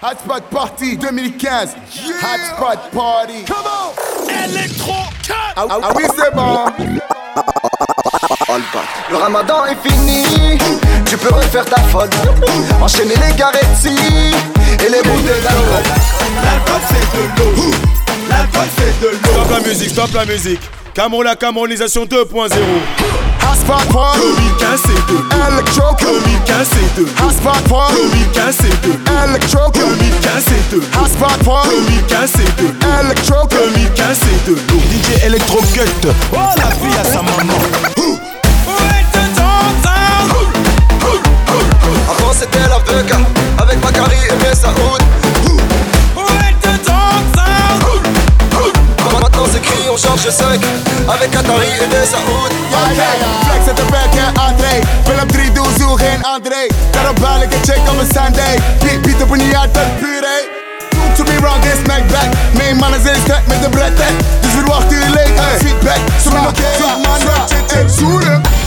Hotspot 0.00 0.42
Party 0.50 0.96
2015. 0.96 1.74
Hotspot 2.22 2.90
Party. 2.92 3.44
Come 3.44 3.66
on. 3.66 3.94
Electro 4.30 4.94
Ah, 5.56 5.66
ah 5.68 5.90
oui, 5.96 6.04
c'est 6.16 6.32
bon. 6.34 6.66
Le 9.10 9.16
ramadan 9.16 9.64
est 9.66 9.76
fini, 9.88 10.22
tu 11.04 11.16
peux 11.18 11.34
refaire 11.34 11.64
ta 11.64 11.80
folle. 11.82 12.08
Enchaîner 12.80 13.14
les 13.16 13.34
garetti 13.36 13.88
et 14.84 14.88
les 14.88 15.02
bouteilles 15.02 15.42
d'alcool. 15.42 15.82
L'alcool 16.44 16.80
c'est 16.88 17.16
de 17.18 17.56
l'eau. 17.56 17.70
L'alcool 18.30 18.68
c'est 18.78 19.00
de 19.00 19.08
l'eau. 19.08 19.32
Stop 19.32 19.50
la 19.50 19.60
musique, 19.68 19.90
stop 19.90 20.12
la 20.14 20.24
musique. 20.26 20.60
Cameroun, 20.98 21.22
la 21.22 21.36
Camerounisation 21.36 22.06
2.0. 22.06 22.26
Hotspot 22.26 23.92
Party. 23.92 24.18
2015 24.18 24.80
c'est 24.82 25.06
de 25.06 25.12
l'eau. 25.12 25.28
Electro. 25.46 25.94
2015 26.00 26.68
c'est 26.72 26.90
de 26.98 27.06
l'eau. 27.06 27.12
Hotspot 27.24 27.68
Party. 27.68 27.94
2015 28.34 28.56
c'est 28.58 28.82
de 28.82 28.88
l'eau. 28.88 28.98
Electro. 29.30 29.70
2015 29.70 30.42
c'est 30.42 30.70
de 30.74 30.80
l'eau. 30.80 30.86
Hotspot 31.00 31.38
Party. 31.44 31.70
2015 31.86 32.30
c'est 32.34 32.50
de 32.56 32.66
l'eau. 32.66 32.74
Electro. 33.00 33.46
2015 33.46 34.18
c'est 34.18 34.50
de 34.50 34.54
l'eau. 34.56 34.80
DJ 34.90 35.24
Electro 35.24 35.58
Cut. 35.72 36.08
Oh 36.32 36.36
la 36.56 36.66
fille 36.66 36.98
à 36.98 37.04
sa 37.04 37.22
maman. 37.22 37.54
Avant 42.10 42.32
c'était 42.32 42.66
la 42.68 42.78
Vega 42.80 43.18
avec 43.56 43.80
Bakary 43.80 44.16
et 44.28 44.48
Messaoud. 44.48 45.02
C'est 49.98 50.06
cri, 50.06 50.12
on 50.12 50.16
change 50.16 50.24
de 50.24 50.30
5 50.30 50.60
avec 51.08 51.34
Atari 51.34 51.66
et 51.66 51.90
ja, 52.94 53.10
ja. 53.20 53.26
Flex 53.46 53.68
at 53.68 53.76
the 53.76 53.84
back 53.90 54.14
en 54.14 54.32
André. 54.40 54.80
Hem 55.04 55.26
drie 55.26 55.52
doen, 55.52 55.66
zo 55.78 55.94
geen 55.94 56.22
André. 56.22 56.66
Daarom 56.90 57.42
ik 57.42 57.52
een 57.52 57.64
check 57.64 57.80
op 57.88 57.98
een 58.00 58.06
Sunday. 58.14 58.58
Piet, 58.78 59.02
Piet 59.02 59.22
op 59.22 59.30
een 59.30 59.56
uit 59.56 59.76
het 59.76 59.98
puree. 60.00 60.44
To 61.16 61.24
me 61.24 61.40
wrong, 61.40 61.64
is 61.64 61.78
smack 61.84 62.06
back. 62.08 62.30
Mijn 62.52 62.76
mannen 62.76 63.02
zijn 63.02 63.20
sterk 63.24 63.46
met 63.46 63.62
de 63.62 63.68
bret, 63.68 63.98
hè. 63.98 64.10
Dus 64.40 64.50
verwacht 64.50 64.90
jullie 64.90 65.10
leeg 65.10 65.38
aan 65.38 65.58
feedback. 65.58 66.00
Nog 66.24 66.52
zo 66.78 66.86
man, 67.02 67.20
hey, 67.68 67.88
zoeren. 67.88 68.40
Hey, 68.42 68.57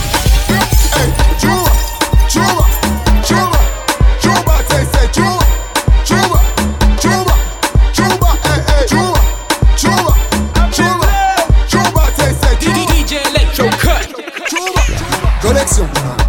Connexion, 15.52 15.86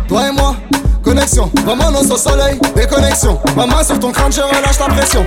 toi 0.10 0.28
et 0.28 0.32
moi, 0.34 0.54
connexion. 1.02 1.50
Vraiment 1.64 1.90
dans 1.94 2.04
son 2.04 2.18
soleil, 2.18 2.60
déconnexion. 2.76 3.40
Ma 3.56 3.66
main 3.66 3.82
sur 3.82 3.98
ton 3.98 4.12
crâne, 4.12 4.34
je 4.34 4.42
relâche 4.42 4.78
la 4.78 4.88
pression. 4.88 5.26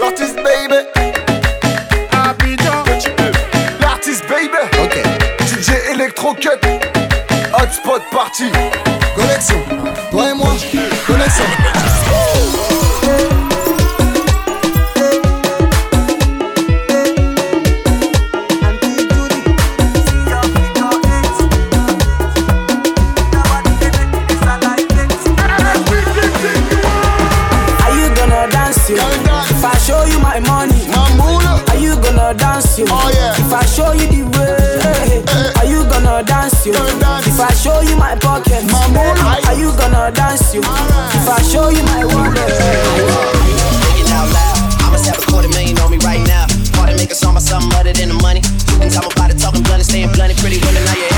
L'artiste 0.00 0.34
baby. 0.34 0.74
L'artiste 3.80 4.24
baby. 4.28 4.58
Ok. 4.82 4.98
DJ 5.46 5.92
Electro 5.92 6.34
Cut. 6.34 6.58
Hotspot 7.56 8.02
party. 8.10 8.50
Connexion, 9.14 9.62
toi 10.10 10.30
et 10.30 10.34
moi, 10.34 10.50
connexion. 11.06 11.44
Show 37.64 37.80
you 37.80 37.96
my 37.96 38.14
pocket, 38.16 38.62
Mamula. 38.68 39.40
are 39.48 39.56
you 39.56 39.72
gonna 39.80 40.12
dance 40.12 40.52
you? 40.52 40.60
If 40.60 41.28
I 41.32 41.40
show 41.40 41.70
you 41.70 41.82
my 41.84 42.04
wallet. 42.04 42.36
Thinking 43.88 44.12
out 44.12 44.28
loud. 44.36 44.84
I 44.84 44.88
must 44.92 45.06
have 45.06 45.16
a 45.16 45.24
quarter 45.24 45.48
million 45.48 45.78
on 45.78 45.90
me 45.90 45.96
right 46.04 46.20
now. 46.28 46.44
Hard 46.76 46.90
to 46.90 46.96
make 46.96 47.10
a 47.10 47.14
song 47.14 47.32
about 47.32 47.42
something 47.42 47.72
other 47.80 47.94
than 47.94 48.08
the 48.10 48.20
money. 48.20 48.42
And 48.84 48.92
time 48.92 49.08
about 49.10 49.30
it, 49.30 49.38
talking 49.38 49.62
blunt 49.62 49.80
and 49.80 49.86
staying 49.86 50.12
blunt. 50.12 50.36
Pretty 50.36 50.60
women, 50.60 50.84
now 50.84 50.92
you're 50.92 51.13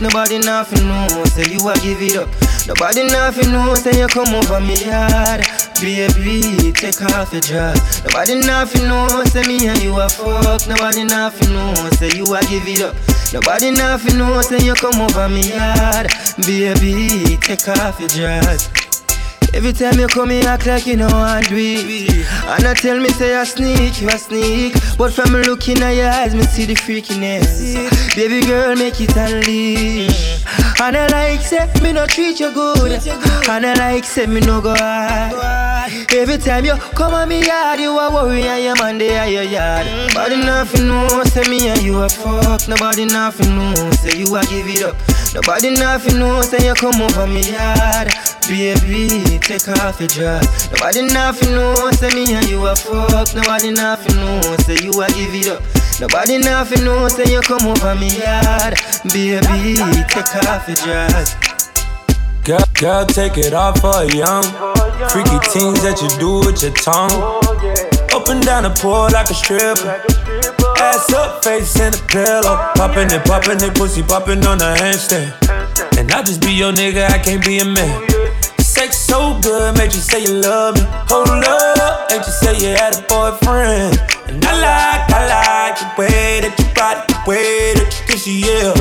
Nobody 0.00 0.38
nothing 0.38 0.88
know, 0.88 1.24
say 1.26 1.44
you 1.52 1.60
a 1.68 1.74
give 1.80 2.00
it 2.00 2.16
up. 2.16 2.28
Nobody 2.66 3.04
nothing 3.04 3.52
know, 3.52 3.74
say 3.74 4.00
you 4.00 4.06
come 4.06 4.34
over 4.34 4.58
me 4.60 4.74
yard. 4.86 5.44
Baby, 5.80 6.72
take 6.72 7.02
off 7.02 7.32
your 7.32 7.42
dress. 7.42 8.02
Nobody 8.04 8.36
nothing 8.40 8.88
know, 8.88 9.06
say 9.26 9.42
me 9.46 9.68
and 9.68 9.82
you 9.82 9.98
a 10.00 10.08
fuck. 10.08 10.66
Nobody 10.66 11.04
nothing 11.04 11.52
know, 11.52 11.74
say 11.98 12.08
you 12.16 12.24
a 12.34 12.40
give 12.48 12.66
it 12.66 12.80
up. 12.80 12.96
Nobody 13.34 13.72
nothing 13.72 14.16
know, 14.16 14.40
say 14.40 14.64
you 14.64 14.72
come 14.74 15.00
over 15.02 15.28
me 15.28 15.52
yard. 15.52 16.08
Baby, 16.46 17.36
take 17.36 17.68
off 17.68 18.00
your 18.00 18.08
dress. 18.08 18.69
Every 19.52 19.72
time 19.72 19.98
you 19.98 20.06
come 20.06 20.30
here, 20.30 20.46
act 20.46 20.66
like 20.66 20.86
you 20.86 20.96
know 20.96 21.08
I 21.08 21.42
do 21.42 21.56
it. 21.58 22.26
And 22.46 22.66
I 22.66 22.74
tell 22.74 22.98
me, 23.00 23.08
say 23.10 23.34
I 23.36 23.44
sneak, 23.44 24.00
you 24.00 24.08
a 24.08 24.16
sneak. 24.16 24.74
But 24.96 25.12
from 25.12 25.32
looking 25.32 25.82
at 25.82 25.90
your 25.92 26.08
eyes, 26.08 26.34
me 26.34 26.42
see 26.42 26.66
the 26.66 26.74
freakiness. 26.74 27.60
Baby 28.14 28.46
girl, 28.46 28.76
make 28.76 29.00
it 29.00 29.16
unleash. 29.16 30.44
And 30.80 30.96
I 30.96 31.06
like, 31.08 31.40
say, 31.40 31.70
me 31.82 31.92
no 31.92 32.06
treat 32.06 32.40
you 32.40 32.52
good. 32.52 32.92
And 33.48 33.66
I 33.66 33.74
like, 33.74 34.04
say, 34.04 34.26
me 34.26 34.40
no 34.40 34.60
go 34.60 34.74
hard. 34.74 35.92
Every 36.12 36.38
time 36.38 36.64
you 36.64 36.74
come 36.94 37.14
on 37.14 37.28
me 37.28 37.44
yard, 37.44 37.80
you 37.80 37.98
a 37.98 38.12
worry 38.12 38.42
and 38.42 38.62
your 38.64 38.76
man 38.76 38.98
they 38.98 39.18
are 39.18 39.28
your 39.28 39.42
yard. 39.42 39.86
Nobody 40.14 40.36
nothing 40.36 40.86
know, 40.86 41.22
say 41.24 41.48
me 41.50 41.68
and 41.68 41.82
you 41.82 41.98
a 41.98 42.08
fuck. 42.08 42.68
Nobody 42.68 43.04
nothing 43.04 43.56
know, 43.56 43.90
say 43.92 44.18
you 44.18 44.34
a 44.36 44.40
give 44.42 44.66
it 44.68 44.82
up. 44.84 44.96
Nobody 45.32 45.70
nothing 45.70 46.18
know, 46.18 46.42
say 46.42 46.66
you 46.66 46.74
come 46.74 47.00
over 47.00 47.26
me 47.26 47.42
yard. 47.52 48.10
Baby, 48.48 49.38
take 49.38 49.68
off 49.78 50.00
your 50.00 50.08
dress. 50.08 50.70
Nobody 50.72 51.02
nothing 51.02 51.52
know, 51.52 51.90
say 51.92 52.10
me 52.10 52.34
and 52.34 52.48
you 52.48 52.66
a 52.66 52.74
fuck. 52.74 53.32
Nobody 53.34 53.70
nothing 53.70 54.16
know, 54.16 54.40
say 54.66 54.74
you 54.82 54.90
a 55.00 55.06
give 55.08 55.34
it 55.34 55.48
up. 55.48 55.62
Nobody 56.00 56.38
nothing 56.38 56.84
know, 56.84 57.06
say 57.06 57.30
you 57.30 57.40
come 57.42 57.64
over 57.68 57.94
me 57.94 58.08
yard. 58.18 58.74
Baby, 59.12 59.76
take 60.08 60.34
off 60.50 60.66
your 60.66 60.76
dress. 60.76 61.36
Girl, 62.42 62.64
girl, 62.74 63.06
take 63.06 63.38
it 63.38 63.52
off 63.54 63.80
for 63.80 64.02
young. 64.10 64.42
Freaky 65.10 65.38
things 65.54 65.80
that 65.84 66.00
you 66.02 66.08
do 66.18 66.40
with 66.40 66.60
your 66.62 66.72
tongue. 66.72 67.12
Up 68.12 68.26
and 68.28 68.42
down 68.42 68.64
the 68.64 68.70
pole 68.70 69.08
like 69.12 69.30
a 69.30 69.34
stripper. 69.34 70.02
Ass 70.90 71.12
up, 71.12 71.44
face 71.44 71.78
in 71.78 71.92
the 71.92 72.02
pillow. 72.08 72.58
Popping 72.74 73.14
it, 73.14 73.24
popping 73.24 73.62
it, 73.62 73.74
pussy 73.76 74.02
popping 74.02 74.44
on 74.44 74.58
the 74.58 74.74
handstand. 74.74 75.30
And 75.96 76.10
I 76.10 76.20
just 76.22 76.42
be 76.42 76.50
your 76.50 76.72
nigga, 76.72 77.08
I 77.08 77.18
can't 77.18 77.44
be 77.46 77.58
a 77.60 77.64
man. 77.64 78.10
Sex 78.58 78.96
so 78.98 79.38
good, 79.40 79.78
made 79.78 79.94
you 79.94 80.00
say 80.00 80.24
you 80.24 80.42
love 80.42 80.74
me. 80.74 80.82
Hold 81.06 81.44
up, 81.46 82.10
ain't 82.10 82.26
you 82.26 82.32
say 82.32 82.58
you 82.58 82.74
had 82.74 82.98
a 82.98 83.02
boyfriend? 83.06 84.02
And 84.26 84.44
I 84.44 84.52
like, 84.66 85.02
I 85.14 85.20
like 85.30 85.78
the 85.78 85.88
way 85.94 86.40
that 86.42 86.58
you 86.58 86.66
body, 86.74 87.06
the 87.06 87.18
way 87.22 87.74
Gucci, 88.10 88.42
yeah. 88.42 88.74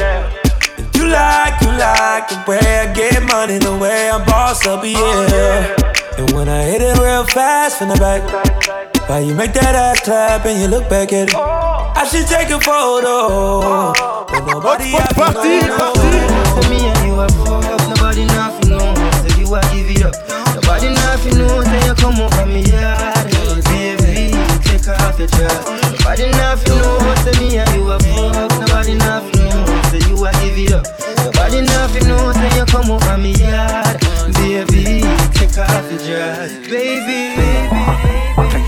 And 0.81 0.89
you 0.95 1.05
like, 1.13 1.61
you 1.61 1.69
like 1.77 2.25
the 2.29 2.41
way 2.49 2.89
I 2.89 2.91
get 2.91 3.21
money, 3.21 3.59
the 3.59 3.77
way 3.77 4.09
I 4.09 4.17
boss 4.25 4.65
up, 4.65 4.83
yeah. 4.83 6.17
And 6.17 6.31
when 6.31 6.49
I 6.49 6.63
hit 6.63 6.81
it 6.81 6.97
real 6.97 7.23
fast 7.25 7.77
from 7.77 7.89
the 7.89 7.95
back, 8.01 8.88
why 9.09 9.21
you 9.21 9.33
make 9.33 9.53
that 9.53 9.73
ass 9.73 10.01
clap 10.01 10.45
and 10.45 10.61
you 10.61 10.67
look 10.67 10.87
back 10.87 11.11
at 11.11 11.29
it? 11.29 11.35
I 11.35 12.05
should 12.05 12.29
take 12.29 12.53
a 12.53 12.61
photo, 12.61 13.89
but 14.29 14.45
nobody 14.45 14.93
has 14.93 15.09
party, 15.17 15.65
party. 15.65 16.69
me 16.69 16.85
and 16.85 17.01
you 17.09 17.17
are 17.17 17.29
fuck, 17.41 17.65
nobody 17.89 18.29
nothing 18.29 18.69
knows. 18.69 18.93
So 19.25 19.29
you 19.41 19.49
are 19.49 19.65
give 19.73 19.89
it 19.89 20.05
up. 20.05 20.13
Nobody 20.53 20.93
nothing 20.93 21.41
knows. 21.41 21.65
Then 21.65 21.81
you 21.89 21.95
come 21.97 22.21
over 22.21 22.45
me 22.45 22.61
yard, 22.69 23.25
baby, 23.73 24.29
take 24.61 24.85
off 24.85 25.17
your 25.17 25.25
dress. 25.33 25.57
Nobody 25.89 26.29
nothing 26.37 26.77
knows. 26.77 27.17
So 27.25 27.31
me 27.41 27.57
and 27.57 27.69
you 27.73 27.89
are 27.89 27.99
fuck, 28.13 28.61
nobody 28.61 28.93
nothing 28.93 29.41
knows. 29.41 29.89
So 29.89 29.97
you 30.05 30.15
are 30.21 30.37
give 30.37 30.53
it 30.53 30.77
up. 30.77 30.85
Nobody 31.25 31.65
nothing 31.65 32.05
knows. 32.05 32.37
Then 32.37 32.51
you 32.61 32.65
come 32.69 32.93
over 32.93 33.17
me 33.17 33.33
yard, 33.41 34.05
baby, 34.37 35.01
take 35.33 35.57
off 35.57 35.89
your 35.89 35.97
dress, 35.97 36.53
baby. 36.69 37.49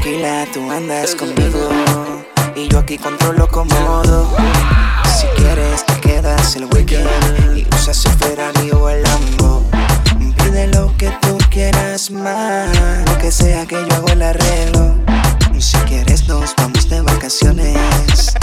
Tranquila, 0.01 0.47
tú 0.51 0.71
andas 0.71 1.13
conmigo 1.13 1.69
y 2.55 2.67
yo 2.69 2.79
aquí 2.79 2.97
controlo 2.97 3.47
cómodo. 3.47 4.35
Si 5.05 5.27
quieres 5.39 5.85
te 5.85 5.93
quedas 6.01 6.55
el 6.55 6.65
weekend 6.65 7.07
y 7.55 7.67
usas 7.75 8.03
el 8.05 8.11
Ferrari 8.13 8.71
o 8.71 8.89
el 8.89 9.03
Lambo. 9.03 9.63
Pide 10.37 10.69
lo 10.69 10.91
que 10.97 11.11
tú 11.21 11.37
quieras 11.51 12.09
más, 12.09 12.67
lo 13.05 13.17
que 13.19 13.31
sea 13.31 13.67
que 13.67 13.75
yo 13.75 13.95
hago 13.95 14.07
el 14.07 14.23
arreglo. 14.23 14.95
Si 15.59 15.77
quieres 15.85 16.27
nos 16.27 16.55
vamos 16.55 16.89
de 16.89 17.01
vacaciones. 17.01 18.33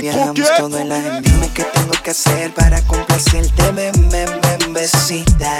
Viajamos 0.00 0.48
todo 0.56 0.78
el 0.78 0.92
año. 0.92 1.20
Dime 1.20 1.50
qué 1.52 1.64
tengo 1.64 1.94
que 2.00 2.12
hacer 2.12 2.54
para 2.54 2.80
complacerte, 2.82 3.72
ven, 3.72 4.08
ven, 4.08 4.28
ven, 4.40 4.72
besita. 4.72 5.58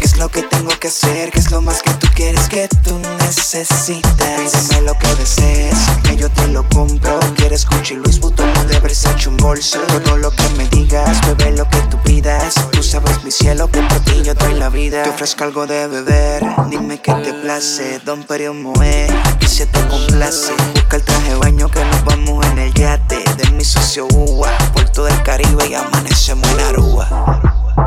¿Qué 0.00 0.06
es 0.06 0.16
lo 0.16 0.30
que 0.30 0.42
tengo 0.44 0.70
que 0.80 0.88
hacer? 0.88 1.30
¿Qué 1.30 1.38
es 1.38 1.50
lo 1.50 1.60
más 1.60 1.82
que 1.82 1.90
tú 1.92 2.06
quieres 2.14 2.48
que 2.48 2.66
tú 2.82 2.98
necesitas? 3.18 4.68
Dime 4.68 4.80
lo 4.80 4.94
que 4.94 5.14
desees, 5.16 5.76
que 6.04 6.16
yo 6.16 6.30
te 6.30 6.48
lo 6.48 6.66
compro. 6.70 7.20
¿Quieres 7.36 7.66
Gucci, 7.66 7.96
Luis 7.96 8.18
Vuitton 8.18 8.50
de 8.66 8.80
Versace 8.80 9.28
un 9.28 9.36
bolso? 9.36 9.78
Todo 10.02 10.16
lo 10.16 10.30
que 10.30 10.48
me 10.56 10.66
digas, 10.68 11.20
bebé 11.26 11.54
lo 11.54 11.68
que 11.68 11.76
tú 11.90 11.98
pidas. 12.02 12.54
Tú 12.72 12.82
sabes 12.82 13.22
mi 13.24 13.30
cielo 13.30 13.70
que 13.70 13.82
por 13.82 14.00
ti 14.00 14.22
yo 14.24 14.32
doy 14.32 14.54
la 14.54 14.70
vida. 14.70 15.02
Te 15.02 15.10
ofrezco 15.10 15.44
algo 15.44 15.66
de 15.66 15.86
beber, 15.86 16.42
dime 16.70 16.98
qué 17.02 17.12
te 17.12 17.34
place. 17.34 18.00
Don 18.02 18.22
Perio 18.24 18.54
Moe, 18.54 19.06
que 19.38 19.48
se 19.48 19.66
te 19.66 19.86
complace. 19.88 20.54
Busca 20.72 20.96
el 20.96 21.02
traje 21.02 21.34
baño 21.34 21.70
que 21.70 21.84
nos 21.84 22.04
vamos 22.06 22.46
en 22.46 22.58
el 22.58 22.72
yate. 22.72 23.22
De 23.36 23.50
mi 23.50 23.64
socio 23.66 24.06
Uwa, 24.14 24.48
puerto 24.72 25.04
del 25.04 25.22
Caribe 25.24 25.68
y 25.68 25.74
amanecemos 25.74 26.48
en 26.52 26.60
Aruba. 26.60 27.06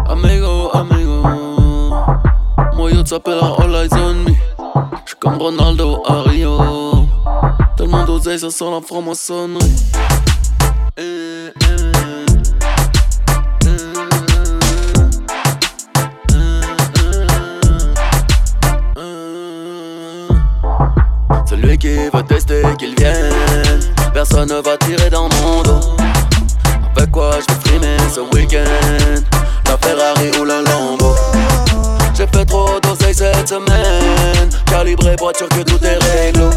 Amigo, 0.07 0.75
amigo. 0.75 1.52
Moi 2.83 2.91
yo 2.91 3.01
t'appelle 3.01 3.39
all 3.39 3.73
eyes 3.75 3.93
on 3.93 4.25
me. 4.25 4.35
J'suis 5.05 5.15
comme 5.17 5.37
Ronaldo 5.37 6.03
à 6.05 6.23
Rio. 6.23 7.07
Tellement 7.77 8.03
d'oseille, 8.03 8.37
ça 8.37 8.49
sent 8.49 8.69
la 8.69 8.81
franc-maçonnerie. 8.81 9.73
Eh, 10.97 11.53
Celui 21.49 21.77
qui 21.77 21.95
veut 22.13 22.23
tester 22.27 22.63
qu'il 22.77 22.95
vienne 22.95 23.79
Personne 24.13 24.49
ne 24.49 24.61
va 24.61 24.75
tirer 24.79 25.09
dans 25.09 25.29
mon 25.29 25.63
dos 25.63 25.79
Avec 26.97 27.11
quoi 27.11 27.31
je 27.39 27.53
vais 27.53 27.59
frimer 27.61 27.97
ce 28.13 28.19
week-end 28.35 29.21
La 29.67 29.77
Ferrari 29.77 30.31
ou 30.37 30.43
la 30.43 30.61
Lambo 30.63 31.02
j'ai 32.23 32.37
fait 32.39 32.45
trop 32.45 32.79
d'oseille 32.81 33.13
cette 33.13 33.47
semaine. 33.47 34.49
Calibré 34.65 35.15
pour 35.15 35.29
être 35.29 35.37
sûr 35.37 35.49
que 35.49 35.61
tout 35.61 35.79
est 35.83 35.97
réglo. 35.97 36.49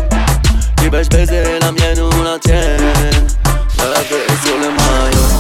Qui 0.77 0.89
vais-je 0.89 1.09
baiser, 1.09 1.43
la 1.61 1.73
mienne 1.73 2.01
ou 2.01 2.23
la 2.23 2.39
tienne? 2.39 2.95
La 3.79 4.01
est 4.01 4.47
sur 4.47 4.57
le 4.59 4.71
maillot. 4.77 5.31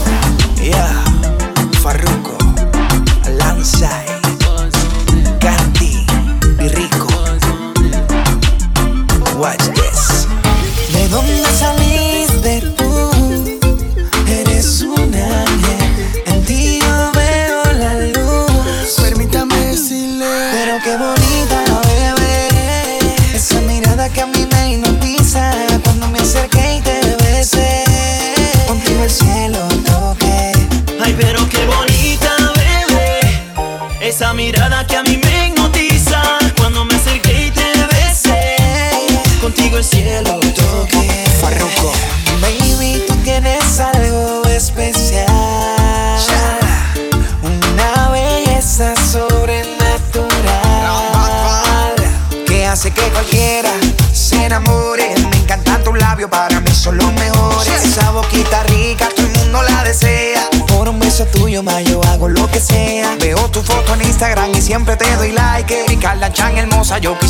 Yeah, 0.61 0.89
Farruko, 1.83 2.36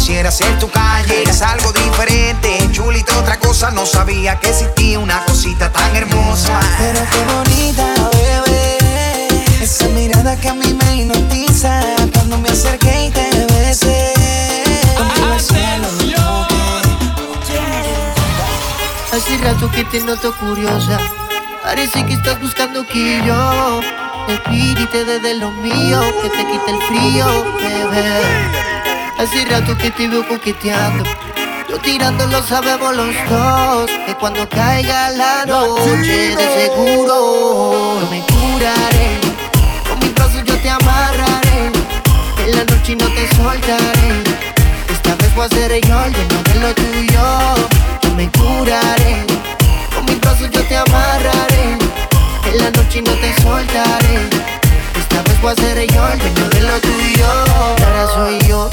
hermosa, 0.09 0.29
yo 0.29 0.31
quisiera 0.31 0.31
ser 0.31 0.59
tu 0.59 0.71
calle 0.71 1.25
Es 1.25 1.43
algo 1.43 1.73
diferente, 1.73 2.69
chulita 2.73 3.19
otra 3.19 3.39
cosa 3.39 3.71
No 3.71 3.87
sabía 3.87 4.39
que 4.39 4.51
existía 4.51 4.99
una 4.99 5.25
cosita 5.25 5.71
tan 5.71 5.95
hermosa. 5.97 6.61
Pero 6.79 7.01
qué 7.11 7.25
bonita, 7.35 7.95
bebé. 8.13 9.45
Esa 9.61 9.89
mirada 9.89 10.37
que 10.37 10.49
a 10.49 10.55
mí 10.55 10.73
me 10.75 10.97
hipnotiza 10.97 11.81
Cuando 12.13 12.39
me 12.39 12.49
acerqué 12.51 13.07
y 13.07 13.11
te 13.11 13.47
besé. 13.47 14.13
Contigo 14.97 15.37
rato 19.43 19.71
que 19.71 19.85
te 19.85 20.01
noto 20.01 20.37
curiosa. 20.37 20.99
Parece 21.63 22.05
que 22.07 22.15
estás 22.15 22.41
buscando 22.41 22.87
que 22.87 23.23
yo 23.27 23.81
te 24.27 25.05
desde 25.05 25.35
lo 25.35 25.51
mío, 25.51 26.01
que 26.23 26.29
te 26.31 26.47
quite 26.47 26.71
el 26.71 26.83
frío, 26.83 27.27
bebé. 27.59 28.76
Hace 29.19 29.47
rato 29.47 29.77
que 29.79 29.91
te 29.91 30.09
veo 30.09 30.27
coqueteando. 30.29 31.03
Yo 31.69 31.79
tirando 31.79 32.27
lo 32.27 32.43
sabemos 32.43 32.95
los 32.95 33.15
dos. 33.31 33.91
Que 34.07 34.15
cuando 34.15 34.47
caiga 34.49 35.11
la 35.11 35.47
noche, 35.47 36.37
de 36.37 36.69
seguro 36.69 37.99
yo 38.01 38.09
me 38.11 38.21
curaré. 38.21 39.19
Con 39.89 39.99
mis 40.01 40.15
brazos 40.15 40.45
yo 40.45 40.55
te 40.59 40.69
amarraré. 40.69 41.73
En 42.45 42.57
la 42.57 42.65
noche 42.65 42.95
no 42.95 43.07
te 43.09 43.27
soltaré. 43.37 44.23
Esta 44.93 45.15
vez 45.17 45.35
voy 45.35 45.47
a 45.47 45.49
ser 45.49 45.81
yo 45.87 46.05
el 46.05 46.13
dueño 46.13 46.43
de 46.43 46.61
lo 46.61 46.75
tuyo. 46.75 47.23
Yo 48.03 48.15
me 48.15 48.31
curaré. 48.33 49.25
Con 49.95 50.05
mis 50.05 50.21
brazos 50.21 50.51
yo 50.51 50.63
te 50.65 50.77
amarraré. 50.77 51.79
En 52.53 52.59
la 52.59 52.71
noche 52.71 53.01
no 53.01 53.13
te 53.13 53.33
soltaré. 53.43 54.29
Esta 54.95 55.23
vez 55.23 55.41
voy 55.41 55.53
a 55.53 55.55
ser 55.57 55.79
yo 55.91 56.09
el 56.09 56.19
dueño 56.19 56.49
de 56.51 56.61
lo 56.61 56.81
tuyo. 56.81 57.27
Ahora 57.57 58.07
soy 58.15 58.39
yo, 58.47 58.71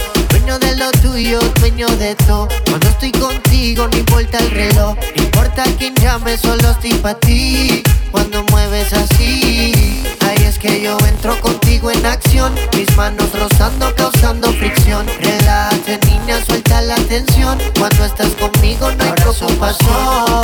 dueño 0.54 0.60
de 0.60 0.76
lo 0.76 0.92
tuyo, 0.92 1.40
dueño 1.60 1.88
de 1.98 2.16
todo. 2.16 2.48
Cuando 2.66 2.88
estoy 2.90 3.12
contigo, 3.12 3.88
no 3.88 3.98
importa 3.98 4.38
el 4.40 4.52
reloj. 4.52 4.96
No 5.16 5.24
importa 5.24 5.64
quién 5.78 5.96
llame, 5.96 6.38
solo 6.38 6.72
estoy 6.72 6.94
para 6.96 7.20
ti. 7.20 7.82
Cuando 8.12 8.44
mueves 8.52 8.94
así, 8.94 10.04
ahí 10.22 10.44
es 10.46 10.60
que 10.60 10.82
yo 10.82 10.98
entro 11.08 11.40
contigo 11.42 11.92
en 11.92 12.06
acción. 12.06 12.54
Mis 12.76 12.96
manos 12.96 13.30
rozando, 13.34 13.94
causando 13.96 14.52
fricción. 14.54 15.06
Relájate, 15.22 16.00
niña, 16.08 16.44
suelta 16.46 16.82
la 16.82 16.96
tensión. 16.96 17.58
Cuando 17.80 18.06
estás 18.06 18.30
conmigo, 18.34 18.92
no 18.92 19.04
hay 19.04 19.12
preocupación. 19.12 20.42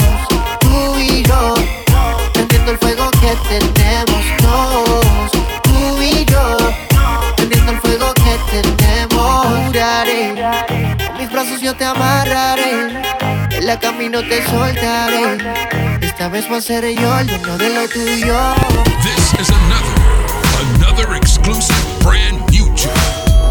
Tú 0.62 0.98
y 0.98 1.24
yo, 1.24 1.54
prendiendo 2.34 2.72
el 2.72 2.78
fuego 2.80 3.12
que 3.22 3.36
tenemos 3.48 4.24
dos. 4.42 5.32
Tú 5.64 6.02
y 6.02 6.26
yo, 6.26 6.58
prendiendo 7.36 7.72
el 7.72 7.82
fuego 7.82 8.14
que 8.14 8.62
tenemos. 8.62 8.99
La 13.70 13.80
camino 13.80 14.24
te 14.24 14.44
soltaré. 14.48 15.38
Esta 16.02 16.28
vez 16.28 16.50
voy 16.50 16.58
a 16.58 16.62
ser 16.62 16.84
yo 16.86 17.20
el 17.20 17.28
dueño 17.28 17.56
de 17.60 17.70
lo 17.70 17.88
tuyo. 17.88 18.56
This 19.04 19.34
is 19.40 19.50
another, 19.62 19.96
another 20.76 21.16
exclusive 21.16 21.78
brand 22.02 22.40
new 22.50 22.66
tune. 22.74 22.90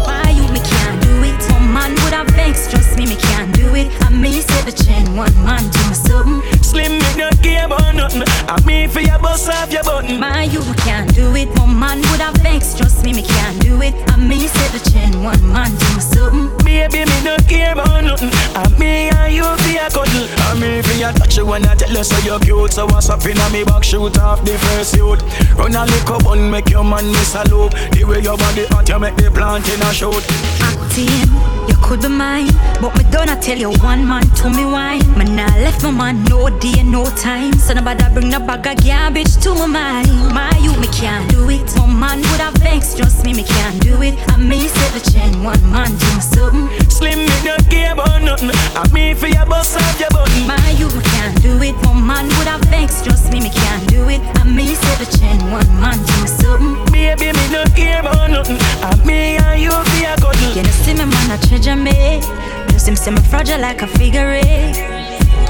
Why 0.05 0.31
you 0.31 0.43
me 0.51 0.59
can't 0.59 1.01
do 1.01 1.23
it? 1.23 1.35
One 1.53 1.71
man 1.71 1.91
would 2.03 2.13
have 2.13 2.27
vexed, 2.35 2.69
trust 2.69 2.97
me, 2.97 3.05
me 3.05 3.15
can't 3.15 3.55
do 3.55 3.73
it. 3.75 3.87
I 4.03 4.09
may 4.09 4.41
say 4.41 4.61
the 4.63 4.73
chain, 4.73 5.15
one 5.15 5.33
man 5.45 5.63
do 5.69 5.79
me 5.87 5.95
something. 5.95 6.58
Slim, 6.69 6.99
me 7.01 7.15
not 7.17 7.33
care 7.41 7.65
about 7.65 7.95
nothing. 7.95 8.21
I 8.47 8.61
me 8.63 8.85
for 8.85 8.99
your 8.99 9.17
bust 9.17 9.49
off 9.49 9.73
your 9.73 9.83
button. 9.83 10.19
My 10.19 10.43
you 10.43 10.61
can't 10.85 11.09
do 11.15 11.35
it. 11.35 11.49
One 11.57 11.79
man 11.79 11.97
would 11.97 12.21
have 12.21 12.35
vexed, 12.45 12.77
trust 12.77 13.03
me, 13.03 13.11
me 13.11 13.23
can't 13.23 13.59
do 13.59 13.81
it. 13.81 13.95
I 14.07 14.15
may 14.17 14.45
say 14.45 14.77
the 14.77 14.81
chain, 14.91 15.23
one 15.23 15.41
man 15.51 15.71
do 15.71 15.87
me 15.95 16.01
something. 16.01 16.57
Baby, 16.63 17.09
me 17.09 17.23
not 17.23 17.41
care 17.47 17.73
about 17.73 18.03
nothing. 18.03 18.29
I 18.53 18.69
me 18.77 19.09
and 19.09 19.33
you 19.33 19.49
for 19.49 19.71
your 19.73 19.89
cuddle. 19.89 20.27
I 20.45 20.59
me 20.61 20.83
for 20.83 20.93
your 20.93 21.11
touch 21.13 21.37
you 21.37 21.45
when 21.47 21.65
I 21.65 21.73
tell 21.73 21.89
you 21.89 22.03
so 22.03 22.17
you're 22.19 22.39
cute. 22.39 22.73
So 22.73 22.85
what's 22.85 23.09
up 23.09 23.25
in 23.25 23.41
me 23.51 23.63
back, 23.63 23.83
shoot 23.83 24.19
off 24.19 24.45
the 24.45 24.53
first 24.69 24.91
suit. 24.91 25.23
Run 25.57 25.73
a 25.73 25.85
little 25.85 26.19
bun, 26.19 26.51
make 26.51 26.69
your 26.69 26.83
man 26.83 27.07
miss 27.11 27.33
a 27.33 27.49
loop. 27.49 27.71
The 27.97 28.03
way 28.05 28.21
your 28.21 28.37
body 28.37 28.65
hot, 28.69 28.87
you 28.87 28.99
make 28.99 29.15
the 29.15 29.31
plant 29.31 29.67
in 29.73 29.81
a 29.81 29.91
shoot. 29.91 30.21
Acting, 30.61 31.58
you 31.69 31.77
could 31.83 32.01
be 32.01 32.07
mine, 32.07 32.49
but 32.81 32.95
me 32.97 33.03
don't 33.11 33.29
I 33.29 33.37
tell 33.39 33.57
you 33.57 33.71
one 33.85 34.07
man 34.07 34.25
to 34.41 34.49
me 34.49 34.65
wine. 34.65 35.05
Man, 35.17 35.39
I 35.39 35.61
left 35.61 35.83
my 35.83 35.91
man 35.91 36.23
no 36.25 36.49
day, 36.49 36.81
no 36.83 37.05
time. 37.15 37.53
So 37.53 37.73
nobody 37.73 38.03
bring 38.13 38.29
no 38.29 38.39
bag 38.39 38.65
of 38.65 38.83
garbage 38.83 39.37
to 39.43 39.53
my 39.53 39.67
mind. 39.67 40.09
My 40.33 40.49
you, 40.57 40.73
me 40.81 40.87
can't 40.87 41.29
do 41.29 41.49
it. 41.49 41.61
One 41.77 41.99
man 41.99 42.17
would 42.17 42.41
have 42.41 42.55
vexed, 42.55 42.97
trust 42.97 43.23
me, 43.23 43.33
me 43.33 43.43
can't 43.43 43.79
do 43.81 44.01
it. 44.01 44.15
I 44.33 44.37
me 44.37 44.67
set 44.67 44.91
the 44.93 45.11
chain, 45.11 45.43
one 45.43 45.61
man 45.71 45.91
do 46.01 46.07
me 46.15 46.21
something. 46.21 46.89
Slim, 46.89 47.19
me 47.19 47.37
not 47.45 47.61
care 47.69 47.93
about 47.93 48.21
nothing. 48.23 48.51
I 48.75 48.89
me 48.91 49.13
for 49.13 49.27
your 49.27 49.45
bust 49.45 49.77
off 49.77 49.99
your 49.99 50.09
button. 50.09 50.47
My 50.47 50.57
you, 50.77 50.87
me 50.89 51.03
can't 51.13 51.41
do 51.41 51.61
it. 51.61 51.75
One 51.85 52.05
man 52.05 52.25
would 52.25 52.49
have 52.49 52.61
vexed, 52.73 53.05
trust 53.05 53.31
me, 53.31 53.41
me 53.41 53.49
can't 53.49 53.87
do 53.87 54.09
it. 54.09 54.21
I 54.39 54.43
me 54.43 54.73
set 54.73 54.97
the 54.97 55.17
chain, 55.17 55.37
one 55.51 55.69
man 55.79 55.97
do 55.97 56.15
me 56.21 56.27
something. 56.27 56.91
Baby, 56.91 57.31
me 57.37 57.45
not 57.53 57.75
care 57.75 57.99
about 57.99 58.31
nothing. 58.31 58.57
I 58.81 58.95
me 59.05 59.37
and 59.37 59.61
you 59.61 59.71
for 59.71 59.99
your 60.01 60.17
cuddle. 60.17 60.49
You 60.55 60.63
know, 60.63 60.75
see 60.81 60.93
me 60.93 61.05
man, 61.05 61.31
I 61.31 61.37
treasure 61.59 61.75
me. 61.75 62.21
Plus 62.67 62.87
him 62.87 62.95
see 62.95 63.11
me 63.11 63.21
fragile 63.21 63.59
like 63.61 63.81
a 63.81 63.87
figure 63.87 64.31
eight. 64.31 64.75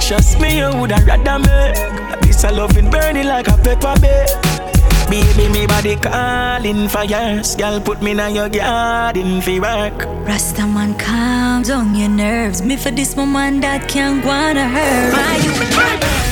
Trust 0.02 0.40
me, 0.40 0.58
you 0.58 0.70
woulda 0.74 0.98
rather 1.06 1.40
me. 1.40 2.20
This 2.22 2.44
a 2.44 2.52
loving 2.52 2.90
burning 2.90 3.28
like 3.28 3.48
a 3.48 3.58
pepper 3.58 4.00
bed. 4.00 4.49
Baby, 5.10 5.50
me 5.50 5.66
body 5.66 5.96
calling 5.96 6.88
for 6.88 7.04
yours. 7.04 7.56
Girl, 7.56 7.82
put 7.82 8.02
me 8.02 8.12
in 8.12 8.36
your 8.36 8.48
garden 8.48 9.42
for 9.42 9.60
work. 9.60 10.06
Rasta 10.28 10.68
man, 10.68 10.94
calm 11.00 11.64
down 11.64 11.96
your 11.96 12.10
nerves. 12.10 12.62
Me 12.62 12.78
for 12.78 12.92
this 12.92 13.16
woman 13.16 13.60
that 13.62 13.90
can't 13.90 14.24
go 14.24 14.30
on 14.30 14.56
her. 14.56 15.12
My 15.12 15.36
you, 15.38 15.52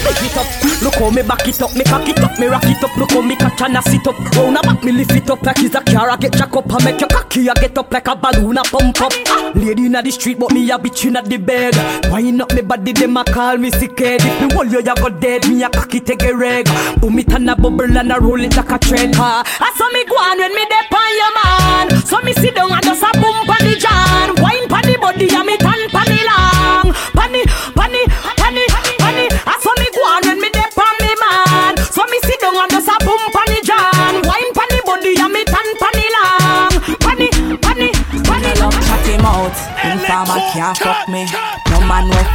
Pick 0.08 0.32
it 0.32 0.38
up, 0.38 0.48
look 0.82 0.96
how 0.96 1.10
me 1.10 1.22
back 1.22 1.46
it 1.48 1.62
up, 1.62 1.76
me 1.76 1.84
cock 1.84 2.08
it 2.08 2.20
up, 2.20 2.40
me 2.40 2.46
rock 2.48 2.64
it 2.64 2.82
up, 2.82 2.96
look 2.96 3.12
how 3.12 3.22
me 3.22 3.36
catch 3.36 3.62
and 3.62 3.78
I 3.78 3.82
sit 3.82 4.08
up. 4.08 4.18
Round 4.36 4.56
a 4.56 4.62
back, 4.62 4.82
me 4.84 4.92
lift 4.94 5.12
it 5.12 5.30
up 5.30 5.42
like 5.42 5.60
it's 5.60 5.76
a 5.76 5.82
car, 5.82 6.10
I 6.10 6.16
get 6.16 6.32
jack 6.34 6.56
up, 6.56 6.72
I 6.72 6.84
make 6.86 7.02
your 7.02 7.10
cocky, 7.10 7.50
I 7.50 7.54
get 7.56 7.78
up 7.78 7.92
like 7.92 8.08
a 8.08 8.16
balloon, 8.16 8.58
I 8.58 8.64
pump 8.64 9.02
up. 9.02 9.12
Ah, 9.28 9.52
Lady 9.54 9.88
inna 9.88 10.02
the 10.02 10.12
street, 10.12 10.40
but 10.40 10.54
me 10.54 10.70
a 10.72 10.78
bitch 10.78 11.06
inna 11.06 11.22
the 11.22 11.38
bed. 11.38 11.76
Wind 12.10 12.42
up 12.42 12.54
me 12.54 12.62
body, 12.62 12.94
them 12.94 13.18
a 13.18 13.24
call 13.26 13.58
me 13.58 13.70
sick 13.72 14.00
head. 14.00 14.22
If 14.24 14.42
me 14.42 14.54
hold 14.54 14.72
you, 14.72 14.80
you 14.80 14.96
go 14.96 15.10
dead, 15.10 15.46
me 15.50 15.62
a 15.64 15.70
cocky 15.70 16.00
take 16.00 16.24
a 16.24 16.34
reg. 16.34 16.68
Boom 17.02 17.20
it 17.20 17.34
and 17.34 17.50
a 17.50 17.56
bubble 17.56 17.98
and 17.98 18.12
a 18.12 18.20
roll 18.22 18.40
it 18.40 18.56
like 18.56 18.67
a 18.72 18.80
trend. 18.80 19.16
Ah, 19.18 19.44
I 19.44 19.70
saw 19.76 19.90
me 19.92 20.04
go 20.06 20.16
on 20.16 20.38
when 20.38 20.54
me 20.54 20.66
dep 20.68 20.92
on 20.92 21.12
your 21.20 21.32
man. 21.38 21.86
So 22.06 22.20
me 22.22 22.34
sit 22.34 22.56
down 22.56 22.72
and 22.72 22.84
just 22.84 23.04
a 23.04 23.12
boom 23.20 23.46
pon 23.48 23.62
the 23.64 23.76
jan. 23.76 24.36
Wine 24.42 24.68
pon 24.68 24.84
the 24.84 24.98
body 25.00 25.28
and 25.32 25.46
me 25.46 25.56
tan 25.58 25.82
pon 25.90 26.08
the 26.08 26.20
long. 26.28 26.94
Panny, 27.16 27.44
panny, 27.76 28.04
panny, 28.34 28.64
panny. 29.00 29.26
I 29.46 29.56
saw 29.62 29.74
me 29.80 29.88
go 29.94 30.02
on 30.04 30.22
when 30.28 30.40
me 30.42 30.50
dep 30.52 30.76
on 30.78 30.96
me 31.00 31.12
man. 31.22 31.74
So 31.92 32.04
me 32.08 32.18
sit 32.24 32.40
down 32.42 32.58
and 32.58 32.72
just 32.72 32.90
a 32.92 32.96
boom 33.04 33.24
pon 33.32 33.48
the 33.48 33.60
jan. 33.64 34.14
Wine 34.28 34.52
pon 34.54 34.68
the 34.72 34.80
body 34.84 35.14
and 35.16 35.32
me 35.34 35.44
tan 35.46 35.68
pon 35.80 35.94
the 35.96 36.08
long. 36.18 36.74
Panny, 37.04 37.30
panny, 37.62 37.90
panny. 38.24 38.52
love 38.60 38.78
chat 38.84 39.06
him 39.08 39.26
out. 39.26 39.56
Informer 39.84 40.42
can't 40.52 40.78
fuck 40.78 41.08
me. 41.08 41.24
No 41.26 41.32
man 41.32 41.52
will 41.52 41.57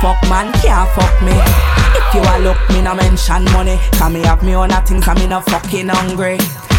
fuck 0.03 0.21
man 0.29 0.53
can't 0.61 0.91
fuck 0.91 1.15
me. 1.23 1.33
If 1.95 2.15
you 2.15 2.21
a 2.21 2.35
look 2.43 2.59
me 2.71 2.83
no 2.83 2.95
mention 2.95 3.45
money, 3.55 3.79
can 3.93 4.13
me 4.13 4.21
have 4.23 4.43
me 4.43 4.55
own 4.57 4.73
a 4.73 4.83
things 4.85 5.07
and 5.07 5.19
me 5.21 5.29
no 5.29 5.41
fucking 5.41 5.89
hungry. 5.89 6.39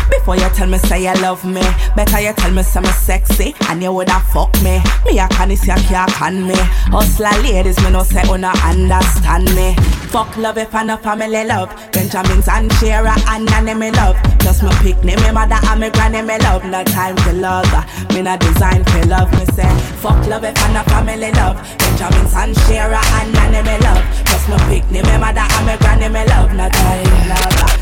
Before 0.10 0.36
you 0.36 0.50
tell 0.50 0.68
me 0.68 0.78
say 0.78 1.04
you 1.04 1.22
love 1.22 1.46
me, 1.46 1.62
better 1.96 2.20
you 2.20 2.34
tell 2.34 2.52
me 2.52 2.62
say 2.62 2.82
me 2.82 2.90
sexy 2.90 3.56
and 3.70 3.82
you 3.82 3.94
woulda 3.94 4.20
fuck 4.34 4.54
me. 4.62 4.84
Me 5.06 5.18
a 5.20 5.28
can 5.30 5.50
you 5.50 5.58
can't 5.58 6.12
can 6.12 6.46
me. 6.46 6.56
Hustler 6.92 7.42
ladies 7.42 7.82
me 7.82 7.92
no 7.92 8.04
say 8.04 8.28
una 8.30 8.52
understand 8.68 9.46
me. 9.56 10.03
Fuck 10.14 10.38
love 10.38 10.60
if 10.60 10.76
I 10.76 10.84
no 10.84 10.96
family 10.98 11.44
love. 11.44 11.74
Benjamins 11.92 12.48
and 12.48 12.70
Shara 12.78 13.18
and 13.34 13.46
Nanny 13.46 13.74
me 13.74 13.90
love. 13.90 14.16
Me 14.62 14.70
pick 14.86 15.04
name 15.04 15.20
me 15.26 15.32
mother 15.32 15.58
and 15.58 15.80
me 15.82 15.90
granny 15.90 16.22
me 16.22 16.38
love. 16.38 16.64
No 16.66 16.84
time 16.84 17.16
to 17.26 17.34
love. 17.34 17.66
Me 18.14 18.22
no 18.22 18.38
design 18.38 18.84
for 18.86 19.04
love. 19.08 19.32
Me 19.34 19.44
say 19.58 19.74
fuck 19.98 20.22
love 20.28 20.44
if 20.44 20.54
I 20.62 20.72
no 20.72 20.84
family 20.84 21.32
love. 21.32 21.58
Benjamins 21.80 22.34
and 22.38 22.56
Shara 22.70 23.02
and 23.02 23.34
Nanny 23.34 23.66
me 23.66 23.76
love. 23.82 24.06
Me 24.46 24.58
pick 24.70 24.92
name 24.92 25.02
me 25.02 25.18
mother 25.18 25.42
and 25.50 25.66
me 25.66 25.78
granny 25.82 26.08
me 26.08 26.24
love. 26.30 26.54
No 26.54 26.70
time 26.70 27.04
to 27.10 27.18
love. 27.34 27.74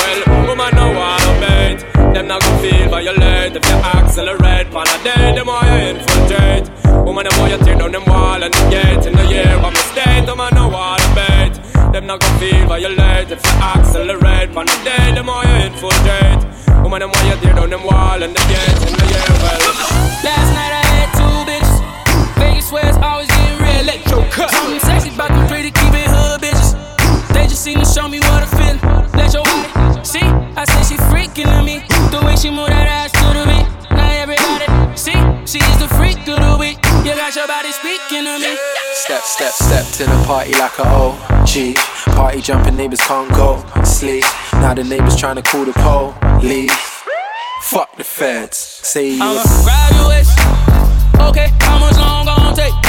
Well, 0.00 0.46
woman 0.48 0.74
no 0.74 0.86
wanna 0.96 1.40
bait 1.40 1.84
Them 2.14 2.28
not 2.28 2.40
gonna 2.40 2.62
feel 2.62 2.88
violate 2.88 3.56
If 3.56 3.64
you 3.68 3.76
accelerate 3.76 4.70
Pan 4.70 4.88
a 4.88 5.04
day, 5.04 5.34
them 5.34 5.48
you 5.48 6.00
infiltrate 6.00 6.87
Woman, 7.08 7.24
them 7.24 7.40
why 7.40 7.48
you 7.48 7.58
tear 7.64 7.78
down 7.78 7.92
them 7.92 8.04
wall 8.04 8.42
and 8.42 8.52
the 8.52 8.64
gate 8.68 9.06
In 9.06 9.16
the 9.16 9.24
year 9.32 9.56
of 9.56 9.62
my 9.62 9.72
state, 9.88 10.28
woman 10.28 10.52
no 10.52 10.68
wanna 10.68 11.08
bait 11.16 11.54
Them 11.92 12.04
not 12.04 12.20
gonna 12.20 12.38
feel 12.38 12.66
violate 12.68 13.30
If 13.32 13.40
you 13.40 13.52
accelerate 13.64 14.52
Pan 14.52 14.68
a 14.68 14.76
day, 14.84 15.14
them 15.16 15.26
why 15.26 15.40
you 15.48 15.72
infiltrate 15.72 16.44
Woman, 16.84 17.00
them 17.00 17.10
why 17.10 17.22
you 17.32 17.36
tear 17.40 17.54
down 17.54 17.70
them 17.70 17.82
wall 17.82 18.22
and 18.22 18.36
the 18.36 18.44
gate 18.52 18.80
In 18.84 18.92
the 18.92 19.06
year, 19.08 19.32
well 19.40 20.08
Last 20.20 20.50
night 20.52 20.74
I 20.74 20.84
had 20.84 21.08
two 21.16 21.36
bitches. 21.48 21.78
Vegas 22.36 22.72
it's 22.74 22.98
always 22.98 23.28
getting 23.28 23.56
real. 23.62 23.88
Electro 23.88 24.22
cut. 24.30 24.50
Something 24.50 24.80
sexy 24.80 25.14
about 25.14 25.30
them 25.30 25.46
pretty 25.46 25.70
keeping 25.70 26.04
hood 26.10 26.42
bitches. 26.42 26.74
They 27.32 27.46
just 27.46 27.62
seem 27.62 27.78
to 27.78 27.86
show 27.86 28.08
me 28.08 28.18
what 28.18 28.42
I 28.42 28.48
feel. 28.52 28.76
Let 29.14 29.32
your 29.32 29.44
body 29.44 30.04
see. 30.04 30.26
I 30.58 30.64
say 30.66 30.82
she 30.90 31.00
freaking 31.08 31.46
to 31.46 31.62
me. 31.62 31.86
The 32.10 32.20
way 32.26 32.34
she 32.34 32.50
move 32.50 32.68
Step, 39.28 39.52
step, 39.52 39.84
step 39.84 39.86
to 39.92 40.04
the 40.10 40.24
party 40.26 40.52
like 40.52 40.78
a 40.78 40.88
OG. 40.88 41.76
Party 42.16 42.40
jumping, 42.40 42.76
neighbors 42.76 43.00
can't 43.00 43.30
go 43.32 43.62
sleep. 43.84 44.24
Now 44.54 44.72
the 44.72 44.82
neighbors 44.82 45.16
trying 45.16 45.36
to 45.36 45.42
call 45.42 45.66
the 45.66 45.72
police. 46.40 46.72
Fuck 47.60 47.94
the 47.96 48.04
feds. 48.04 48.56
Say 48.56 49.10
you. 49.10 49.22
I'ma 49.22 49.44
grab 49.64 49.92
your 49.92 50.08
waist. 50.08 50.30
Okay, 51.20 51.52
how 51.60 51.78
much 51.78 51.96
long 51.98 52.24
gon' 52.24 52.56
take? 52.56 52.87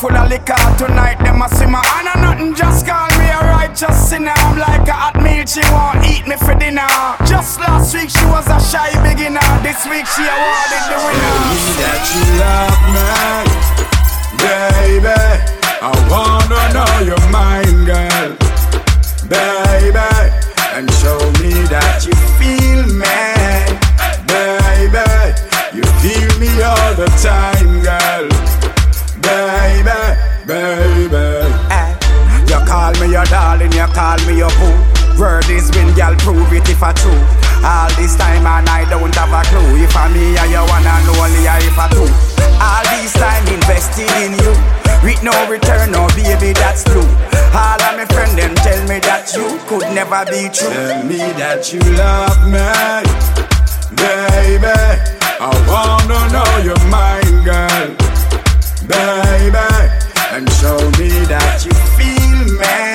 Full 0.00 0.16
of 0.16 0.28
liquor 0.28 0.58
tonight 0.76 1.18
them 1.22 1.42
a 1.42 1.48
simmer. 1.48 1.82
And 1.96 2.08
a 2.10 2.14
nothing 2.20 2.54
just 2.54 2.86
call 2.86 3.08
me 3.18 3.26
a 3.30 3.40
righteous 3.54 3.96
sinner. 4.08 4.34
I'm 4.36 4.58
like 4.58 4.88
a 4.88 4.92
hot 4.92 5.16
meal 5.22 5.46
she 5.46 5.62
want 5.70 6.04
eat 6.04 6.26
me 6.26 6.36
for 6.36 6.54
dinner. 6.54 6.88
Just 7.26 7.60
last 7.60 7.94
week 7.94 8.10
she 8.10 8.24
was 8.26 8.46
a 8.48 8.58
shy 8.58 8.90
beginner. 9.06 9.44
This 9.62 9.86
week 9.86 10.06
she 10.10 10.24
awarded 10.26 10.84
the 10.90 10.98
winner. 10.98 11.36
that 11.80 12.02
you 12.10 12.24
love 12.42 12.82
me, 12.94 13.10
baby. 14.42 15.54
I 15.84 15.92
wanna 16.10 16.62
know 16.74 16.92
your 17.04 17.24
mind, 17.30 17.86
girl, 17.86 18.30
baby, 19.28 20.10
and 20.74 20.90
show 20.98 21.20
me 21.42 21.52
that 21.70 22.02
you 22.06 22.16
feel 22.40 22.82
me, 22.98 23.20
baby. 24.26 25.44
You 25.76 25.84
feel 26.00 26.30
me 26.40 26.50
all 26.62 26.94
the 26.94 27.10
time, 27.20 27.82
girl, 27.82 28.33
baby, 29.24 30.00
baby. 30.46 31.24
Eh? 31.72 31.90
You 32.48 32.60
call 32.68 32.92
me 33.00 33.12
your 33.12 33.24
darling, 33.26 33.72
you 33.72 33.86
call 33.96 34.18
me 34.26 34.38
your 34.38 34.52
boo. 34.60 34.76
Word 35.18 35.48
is 35.48 35.70
when 35.74 35.94
girl 35.94 36.14
prove 36.16 36.52
it 36.52 36.68
if 36.68 36.82
I 36.82 36.92
true. 36.92 37.22
All 37.64 37.88
this 37.96 38.16
time 38.16 38.44
and 38.44 38.68
I 38.68 38.84
don't 38.90 39.14
have 39.14 39.32
a 39.32 39.42
clue 39.48 39.82
if 39.82 39.96
I 39.96 40.08
me 40.12 40.36
or 40.36 40.46
you 40.50 40.60
wanna 40.68 40.94
know 41.06 41.16
only 41.22 41.46
if 41.46 41.78
I 41.78 41.88
two. 41.88 42.08
All 42.60 42.84
this 42.92 43.14
time 43.14 43.46
invested 43.48 44.10
in 44.20 44.34
you. 44.42 44.52
with 45.02 45.22
no 45.22 45.32
return, 45.48 45.92
no 45.92 46.08
baby, 46.16 46.52
that's 46.52 46.82
true. 46.84 47.06
All 47.54 47.80
of 47.80 47.94
my 47.96 48.04
friends 48.10 48.34
them 48.34 48.54
tell 48.56 48.82
me 48.88 48.98
that 49.06 49.30
you 49.36 49.46
could 49.68 49.86
never 49.94 50.24
be 50.26 50.50
true. 50.50 50.68
Tell 50.68 51.04
me 51.04 51.18
that 51.38 51.72
you 51.72 51.80
love 51.94 52.42
me, 52.50 52.66
baby. 53.94 54.74
I 55.38 55.50
wanna 55.70 56.20
know 56.34 56.50
your 56.66 56.80
mind, 56.90 57.44
girl, 57.44 58.03
baby, 58.86 59.58
and 60.32 60.48
show 60.52 60.78
me 60.98 61.10
that 61.26 61.64
you 61.64 61.72
feel 61.96 62.58
me, 62.58 62.93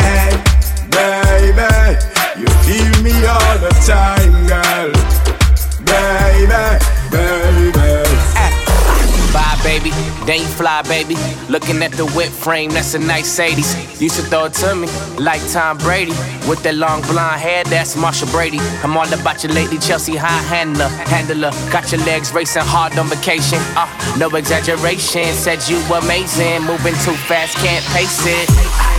Fly, 10.45 10.81
baby. 10.83 11.15
Looking 11.49 11.81
at 11.83 11.91
the 11.91 12.05
whip 12.15 12.29
frame, 12.29 12.71
that's 12.71 12.93
a 12.93 12.99
nice 12.99 13.39
80s. 13.39 13.99
Used 14.01 14.15
to 14.17 14.21
throw 14.23 14.45
it 14.45 14.53
to 14.55 14.75
me 14.75 14.87
like 15.17 15.41
Tom 15.51 15.77
Brady. 15.77 16.11
With 16.47 16.63
that 16.63 16.75
long 16.75 17.01
blonde 17.03 17.41
hair, 17.41 17.63
that's 17.63 17.95
Marcia 17.95 18.25
Brady. 18.27 18.59
I'm 18.83 18.97
all 18.97 19.11
about 19.13 19.43
you 19.43 19.49
lately, 19.49 19.77
Chelsea 19.77 20.15
high 20.15 20.41
handler. 20.43 20.87
Handler, 20.87 21.51
got 21.71 21.91
your 21.91 22.01
legs 22.01 22.33
racing 22.33 22.63
hard 22.65 22.97
on 22.97 23.07
vacation. 23.07 23.59
Uh, 23.75 23.87
no 24.17 24.29
exaggeration, 24.35 25.25
said 25.33 25.59
you 25.67 25.77
amazing. 25.93 26.63
Moving 26.63 26.95
too 27.05 27.17
fast, 27.27 27.57
can't 27.57 27.85
pace 27.93 28.25
it. 28.25 28.98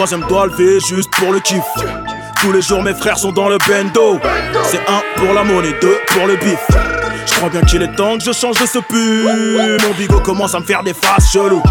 Troisième 0.00 0.26
doigt 0.28 0.46
levé 0.46 0.80
juste 0.80 1.10
pour 1.10 1.30
le 1.30 1.40
kiff. 1.40 1.60
Tous 2.40 2.52
les 2.52 2.62
jours 2.62 2.82
mes 2.82 2.94
frères 2.94 3.18
sont 3.18 3.32
dans 3.32 3.50
le 3.50 3.58
bendo. 3.68 4.18
C'est 4.64 4.80
un 4.88 5.02
pour 5.16 5.34
la 5.34 5.44
monnaie, 5.44 5.74
deux 5.82 5.98
pour 6.06 6.26
le 6.26 6.36
bif. 6.36 6.58
Je 7.26 7.34
crois 7.34 7.50
bien 7.50 7.60
qu'il 7.60 7.82
est 7.82 7.94
temps 7.96 8.16
que 8.16 8.24
je 8.24 8.32
change 8.32 8.58
de 8.58 8.64
ce 8.64 8.78
pull. 8.78 9.78
Mon 9.86 9.94
bigot 9.98 10.20
commence 10.20 10.54
à 10.54 10.60
me 10.60 10.64
faire 10.64 10.82
des 10.82 10.94
faces 10.94 11.30
cheloues 11.30 11.62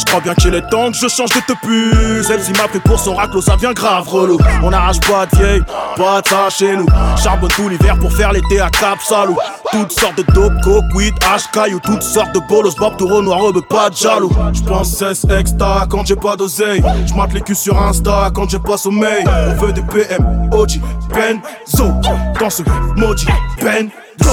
je 0.00 0.04
crois 0.06 0.20
bien 0.20 0.34
qu'il 0.34 0.54
est 0.54 0.68
temps 0.68 0.90
que 0.90 0.96
je 0.96 1.08
change 1.08 1.30
de 1.30 1.40
te 1.40 1.52
puce 1.60 2.26
Celle-ci 2.26 2.52
m'a 2.52 2.68
pris 2.68 2.80
pour 2.80 2.98
son 2.98 3.14
raclo, 3.14 3.40
ça 3.40 3.56
vient 3.56 3.72
grave 3.72 4.08
relou. 4.08 4.38
On 4.62 4.70
n'arrache 4.70 5.00
pas 5.00 5.26
de 5.26 5.36
vieille, 5.36 5.62
pas 5.96 6.20
de 6.22 6.28
ça 6.28 6.48
chez 6.50 6.76
nous. 6.76 6.86
Charbonne 7.22 7.50
tout 7.50 7.68
l'hiver 7.68 7.98
pour 7.98 8.12
faire 8.12 8.32
l'été 8.32 8.60
à 8.60 8.70
Cap 8.70 8.98
Salou. 9.02 9.36
Toutes 9.72 9.92
sortes 9.92 10.16
de 10.16 10.22
dope, 10.32 10.60
coke, 10.62 10.84
weed, 10.94 11.14
hash, 11.30 11.50
caillou. 11.52 11.80
Toutes 11.80 12.02
sortes 12.02 12.34
de 12.34 12.40
bolos, 12.48 12.74
bob, 12.76 12.96
taureau, 12.96 13.22
noir, 13.22 13.40
pas 13.68 13.90
de 13.90 13.96
jaloux. 13.96 14.32
J'pense 14.52 14.96
cesse 14.96 15.26
extra 15.30 15.86
quand 15.88 16.06
j'ai 16.06 16.16
pas 16.16 16.36
d'oseille. 16.36 16.82
J'mate 17.06 17.32
les 17.34 17.40
culs 17.40 17.54
sur 17.54 17.80
Insta 17.80 18.30
quand 18.34 18.48
j'ai 18.48 18.58
pas 18.58 18.76
sommeil. 18.76 19.24
On 19.26 19.54
veut 19.54 19.72
des 19.72 19.82
PM, 19.82 20.48
OG, 20.52 20.80
Benzo. 21.10 21.92
Dans 22.40 22.50
ce 22.50 22.62
maudit 22.96 23.26
Benzo. 23.60 24.30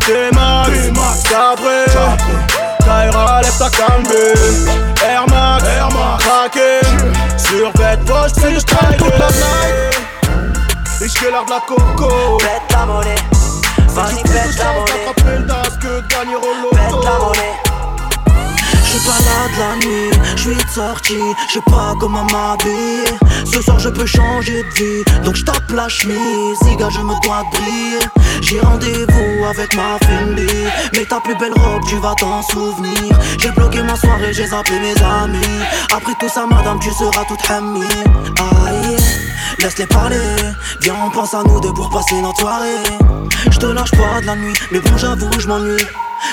T-Max, 0.00 1.22
Cabré 1.28 2.67
Kaira, 2.88 3.42
lève 3.42 3.58
ta 3.58 3.68
calmée 3.68 4.32
Air 5.04 5.26
Max, 5.28 5.64
Air 5.64 5.88
Max, 5.92 6.24
craqué 6.24 6.80
poche, 8.06 8.32
c'est 8.40 8.50
le 8.50 8.60
strike 8.60 8.96
toute 8.96 9.18
la 9.18 9.28
night. 9.28 9.98
L'art 11.30 11.44
de 11.44 11.50
la 11.50 11.60
coco. 11.60 12.38
La 12.70 12.86
monnaie. 12.86 13.14
Vas-y, 13.88 14.22
pète 14.22 14.58
la 14.58 14.72
monnaie. 14.72 15.08
Attraper 15.10 15.38
le 15.38 16.02
gagner 16.08 16.36
au 16.36 16.54
loto 16.62 17.02
la 17.02 17.18
monnaie 17.18 17.67
J'suis 18.98 19.10
pas 19.10 19.18
là 19.18 19.48
de 19.54 19.58
la 19.60 19.86
nuit, 19.86 20.10
j'suis 20.34 20.56
de 20.56 20.70
sortie, 20.70 21.14
j'sais 21.48 21.60
pas 21.66 21.94
comment 22.00 22.24
m'habiller. 22.24 23.04
Ce 23.44 23.62
soir 23.62 23.78
je 23.78 23.88
peux 23.90 24.06
changer 24.06 24.64
de 24.64 24.74
vie, 24.74 25.04
donc 25.24 25.36
j'tape 25.36 25.70
la 25.70 25.88
chemise, 25.88 26.58
Ziga 26.64 26.88
je 26.90 27.00
me 27.00 27.14
dois 27.22 27.44
de 27.44 27.56
briller. 27.56 27.98
J'ai 28.40 28.58
rendez-vous 28.58 29.44
avec 29.44 29.74
ma 29.76 29.98
Fendi, 30.04 30.48
mais 30.94 31.04
ta 31.04 31.20
plus 31.20 31.36
belle 31.36 31.52
robe 31.52 31.82
tu 31.88 31.96
vas 31.98 32.14
t'en 32.16 32.42
souvenir. 32.42 33.16
J'ai 33.38 33.50
bloqué 33.50 33.82
ma 33.82 33.94
soirée, 33.94 34.32
j'ai 34.32 34.48
zappé 34.48 34.72
mes 34.80 35.00
amis. 35.00 35.62
Après 35.94 36.14
tout 36.18 36.28
ça, 36.28 36.46
madame, 36.46 36.80
tu 36.80 36.90
seras 36.90 37.24
toute 37.24 37.50
amie. 37.50 37.84
Aïe, 38.66 38.96
laisse-les 39.60 39.86
parler, 39.86 40.16
viens 40.80 40.96
on 41.06 41.10
pense 41.10 41.34
à 41.34 41.44
nous 41.44 41.60
deux 41.60 41.72
pour 41.72 41.88
passer 41.90 42.20
notre 42.20 42.40
soirée. 42.40 42.82
J'te 43.50 43.66
lâche 43.66 43.92
pas 43.92 44.20
de 44.20 44.26
la 44.26 44.34
nuit, 44.34 44.54
mais 44.72 44.80
bon 44.80 44.96
j'avoue 44.96 45.30
je 45.38 45.46
m'ennuie. 45.46 45.86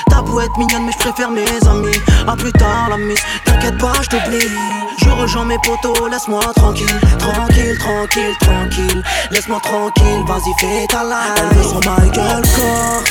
T'as 0.10 0.21
beau 0.21 0.39
être 0.41 0.58
mignonne 0.58 0.86
mais 0.86 0.91
je 0.91 0.98
préfère 0.98 1.30
mes 1.32 1.45
amis. 1.67 1.98
A 2.28 2.36
plus 2.36 2.52
tard 2.54 2.88
la 2.89 2.98
miss, 2.98 3.19
t'inquiète 3.45 3.78
pas 3.78 3.93
je 4.02 4.10
t'oublie. 4.10 4.50
Je 4.98 5.10
rejoins 5.10 5.45
mes 5.45 5.58
potos, 5.60 6.10
laisse-moi 6.10 6.41
tranquille. 6.56 7.00
Tranquille, 7.19 7.78
tranquille, 7.78 8.36
tranquille. 8.39 9.04
Laisse-moi 9.32 9.60
tranquille, 9.62 10.24
vas-y 10.26 10.54
fais 10.60 10.88
ta 10.88 11.04
life. 11.04 11.52
Elle 11.52 11.58
veut 11.58 11.63
son 11.63 11.80
Michael 11.80 12.41
Kors 12.56 13.04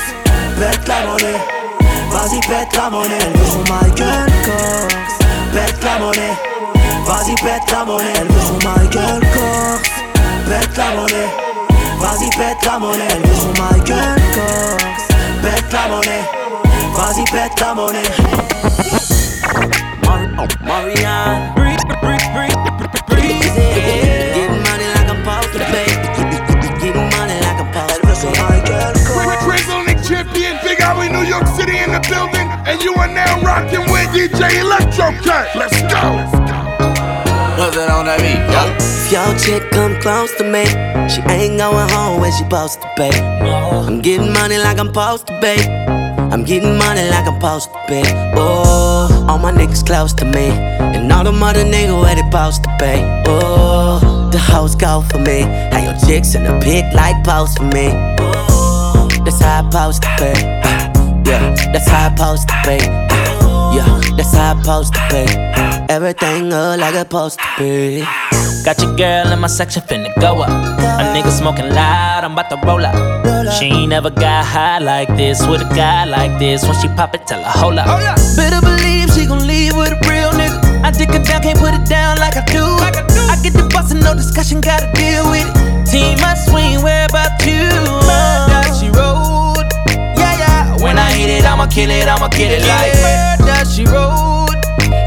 Pète 0.59 0.89
la 0.89 1.07
monnaie. 1.07 1.41
Vas-y 2.11 2.41
pète 2.41 2.77
la 2.77 2.91
monnaie. 2.91 3.19
Elle 3.21 3.39
veut 3.39 3.47
son 3.47 3.73
Michael 3.73 4.33
Kors 4.45 4.99
Pète 5.53 5.85
la 5.85 5.99
monnaie. 5.99 6.37
Vas-y 7.07 7.35
pète 7.35 7.71
la 7.71 7.85
monnaie. 7.85 8.13
Elle 8.21 8.29
veut 8.29 8.47
son 8.47 8.69
Michael 8.69 9.21
Kors 9.35 9.83
Pète 10.49 10.77
la 10.77 10.91
monnaie. 10.95 11.31
Vas-y 12.01 12.31
pète 12.31 12.65
la 12.65 12.79
monnaie. 12.79 13.09
Elle 13.11 13.23
veut 13.23 13.37
son 13.37 13.63
Michael 13.63 14.23
Kors 14.35 15.43
Pète 15.43 15.73
la 15.73 15.89
monnaie 15.89 16.44
Vas-y 17.05 17.25
pète 17.25 17.61
la 17.61 17.75
monnaie 17.75 18.01
oh, 20.09 20.49
Marianne 20.65 21.53
Breathe, 21.55 21.77
breathe, 22.01 22.29
breathe, 22.33 22.57
breathe 23.09 23.45
Getting 24.33 24.63
money 24.65 24.89
like 24.95 25.11
I'm 25.11 25.21
supposed 25.21 25.53
to 25.53 25.59
pay 25.69 25.85
Getting 26.81 27.11
money 27.13 27.37
like 27.45 27.61
I'm 27.61 27.69
supposed 27.75 28.01
to 28.01 28.07
pay 28.07 28.15
So 28.15 28.31
Michael 28.41 28.97
Kors 29.05 29.37
Grizzle 29.45 29.85
Champion, 30.09 30.57
Big 30.65 30.81
Alley, 30.81 31.11
New 31.11 31.29
York 31.29 31.47
City 31.49 31.77
in 31.77 31.93
the 31.93 32.01
building, 32.09 32.49
and 32.65 32.83
you 32.83 32.95
are 32.95 33.09
now 33.09 33.39
rocking 33.43 33.81
with 33.93 34.09
DJ 34.13 34.61
Electro 34.61 35.13
Cut. 35.23 35.49
Let's 35.55 35.81
go. 35.83 36.17
Nothing 37.57 37.91
on 37.91 38.07
that 38.07 38.21
beat, 38.21 38.41
yo. 38.49 38.65
If 38.81 39.13
your 39.13 39.39
chick 39.39 39.71
come 39.73 39.99
close 40.01 40.35
to 40.37 40.45
me, 40.45 40.65
she 41.09 41.21
ain't 41.33 41.59
going 41.59 41.89
home 41.91 42.21
when 42.21 42.33
she 42.33 42.45
supposed 42.45 42.81
to 42.83 42.89
pay. 42.97 43.19
I'm 43.19 44.01
getting 44.01 44.33
money 44.33 44.59
like 44.59 44.79
I'm 44.79 44.89
supposed 44.89 45.27
to 45.29 45.41
pay. 45.41 46.04
I'm 46.33 46.45
getting 46.45 46.77
money 46.79 47.09
like 47.11 47.27
I'm 47.27 47.35
supposed 47.35 47.73
to 47.73 47.79
pay. 47.87 48.33
Oh, 48.37 49.27
all 49.29 49.39
my 49.39 49.53
niggas 49.53 49.85
close 49.87 50.13
to 50.15 50.25
me, 50.25 50.49
and 50.49 51.11
all 51.13 51.25
the 51.25 51.33
mother 51.33 51.65
niggas 51.65 52.01
where 52.01 52.15
they 52.15 52.23
supposed 52.23 52.65
to 52.65 52.77
pay. 52.79 53.25
Oh, 53.27 54.29
the 54.31 54.39
hoes 54.39 54.75
go 54.75 55.03
for 55.11 55.19
me. 55.19 55.43
How 55.73 55.83
your 55.83 55.97
chicks 56.07 56.35
in 56.35 56.45
the 56.45 56.59
pic 56.61 56.85
like 56.95 57.23
post 57.25 57.59
for 57.59 57.65
me. 57.65 57.91
Oh, 58.21 59.09
that's 59.25 59.41
how 59.41 59.61
I 59.61 59.71
supposed 59.71 60.03
to 60.03 60.09
pay. 60.19 60.41
Yeah, 61.27 61.55
that's 61.73 61.89
how 61.89 62.09
I 62.09 62.15
supposed 62.15 62.49
to 62.49 62.55
pay. 62.65 63.24
That's 64.17 64.33
how 64.33 64.53
I'm 64.53 64.63
supposed 64.63 64.95
to 64.95 65.01
pay. 65.11 65.27
Everything 65.89 66.49
look 66.49 66.81
like 66.81 66.95
it's 66.95 67.03
supposed 67.03 67.39
to 67.39 67.47
be. 67.59 68.05
Got 68.65 68.81
your 68.81 68.97
girl 68.97 69.33
in 69.33 69.39
my 69.41 69.49
section 69.49 69.83
finna 69.83 70.09
go 70.21 70.41
up. 70.41 70.49
A 70.49 71.05
nigga 71.13 71.31
smoking 71.31 71.69
loud, 71.69 72.25
I'm 72.25 72.33
about 72.33 72.49
to 72.51 72.57
roll 72.67 72.85
up. 72.85 72.95
She 73.59 73.67
ain't 73.67 73.91
never 73.91 74.11
got 74.11 74.45
high 74.45 74.79
like 74.79 75.09
this 75.17 75.47
with 75.47 75.61
a 75.61 75.69
guy 75.75 76.05
like 76.05 76.39
this. 76.39 76.63
When 76.65 76.75
she 76.81 76.89
pop 76.89 77.15
it, 77.15 77.27
tell 77.27 77.43
her 77.43 77.51
hold 77.51 77.79
up. 77.79 77.87
Oh, 77.89 77.99
Better 78.37 78.61
believe 78.61 79.13
she 79.13 79.27
gon' 79.27 79.47
leave 79.47 79.77
with 79.77 79.93
a 79.93 79.99
real 80.09 80.31
nigga. 80.31 80.83
I 80.85 80.91
dick 80.91 81.11
her 81.11 81.23
down, 81.23 81.43
can't 81.43 81.59
put 81.59 81.75
it 81.75 81.87
down 81.89 82.19
like 82.19 82.37
I 82.37 82.45
do. 82.47 82.65
I 82.65 83.37
get 83.43 83.53
the 83.53 83.69
bustin', 83.75 84.01
no 84.01 84.15
discussion, 84.15 84.61
gotta 84.61 84.91
deal 84.95 85.29
with 85.31 85.45
it. 85.45 85.91
Team, 85.91 86.19
I 86.21 86.35
swing, 86.35 86.83
where 86.83 87.07
about 87.07 87.45
you? 87.45 88.04
Yeah. 91.15 91.31
When 91.31 91.31
I 91.31 91.31
hit 91.31 91.31
it, 91.31 91.45
I'ma 91.45 91.67
kill 91.67 91.91
it, 91.91 92.09
I'ma 92.09 92.29
kill 92.29 92.51
it 92.51 92.63
like 92.67 92.95
Murder, 93.39 93.65
she 93.71 93.85
rolled. 93.87 94.51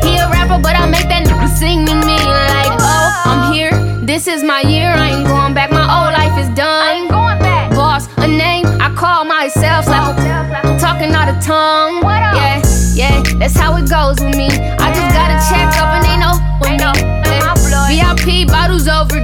He 0.03 0.17
a 0.17 0.29
rapper, 0.29 0.59
but 0.61 0.75
I 0.75 0.87
make 0.89 1.07
that 1.09 1.25
nigga 1.27 1.49
sing 1.49 1.85
to 1.85 1.95
me 1.95 2.15
like, 2.15 2.79
oh, 2.79 3.23
I'm 3.25 3.53
here. 3.53 3.71
This 4.05 4.25
This 4.25 4.27
is 4.27 4.43
my 4.43 4.61
year, 4.61 4.89
I 4.89 5.09
ain't 5.11 5.27
going 5.27 5.53
back. 5.53 5.71
My 5.71 5.83
old 5.83 6.13
life 6.13 6.37
is 6.39 6.47
done. 6.55 6.67
I 6.67 6.93
ain't 6.93 7.09
going 7.11 7.39
back. 7.39 7.71
Boss, 7.71 8.07
a 8.17 8.27
name, 8.27 8.65
I 8.79 8.93
call 8.95 9.25
myself 9.25 9.87
like 9.87 10.79
talking 10.79 11.13
out 11.13 11.27
of 11.29 11.43
tongue. 11.43 12.01
Yeah, 12.03 12.61
yeah, 12.93 13.23
that's 13.37 13.55
how 13.55 13.75
it 13.77 13.89
goes 13.89 14.19
with 14.23 14.35
me. 14.35 14.47
I 14.49 14.87
just 14.95 15.11
got 15.13 15.27
to 15.27 15.37
check 15.51 15.69
up 15.77 15.93
and 15.93 16.03
they 16.07 16.17
know 16.17 16.39
with 16.61 16.71
me. 16.71 16.87
Yeah. 17.29 18.15
VIP 18.15 18.47
bottles 18.47 18.87
over. 18.87 19.19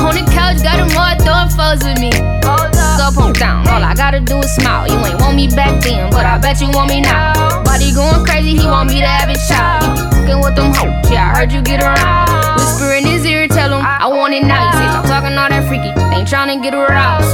On 0.00 0.14
the 0.14 0.24
couch, 0.32 0.62
got 0.62 0.80
them 0.80 0.90
all 0.96 1.14
throwing 1.22 1.50
foes 1.52 1.84
with 1.84 2.00
me. 2.00 2.10
Pump 3.14 3.36
down, 3.38 3.68
all 3.68 3.82
I 3.82 3.94
gotta 3.94 4.20
do 4.20 4.38
is 4.38 4.54
smile. 4.54 4.88
You 4.88 4.98
ain't 5.06 5.20
want 5.20 5.36
me 5.36 5.48
back 5.48 5.82
then, 5.82 6.10
but 6.10 6.26
I 6.26 6.38
bet 6.38 6.60
you 6.60 6.70
want 6.70 6.90
me 6.90 7.00
now. 7.00 7.62
Body 7.64 7.92
going 7.92 8.24
crazy, 8.24 8.56
he 8.56 8.66
want 8.66 8.88
me 8.88 9.00
to 9.00 9.06
have 9.06 9.28
it 9.28 9.38
child. 9.48 9.98
Fucking 10.14 10.40
with 10.40 10.56
them 10.56 10.72
hoes, 10.72 11.10
yeah, 11.10 11.32
I 11.32 11.38
heard 11.38 11.52
you 11.52 11.62
get 11.62 11.82
around. 11.82 12.56
Whisper 12.56 12.92
in 12.92 13.04
his 13.04 13.24
ear, 13.24 13.48
tell 13.48 13.72
him 13.72 13.84
I 13.84 14.06
want 14.08 14.34
it 14.34 14.44
now. 14.44 14.66
You 14.66 14.78
say 14.78 14.88
stop 14.88 15.06
talking 15.06 15.36
all 15.36 15.48
that 15.48 15.68
freaky, 15.68 15.92
ain't 16.16 16.28
trying 16.28 16.56
to 16.56 16.62
get 16.62 16.74
aroused. 16.74 17.32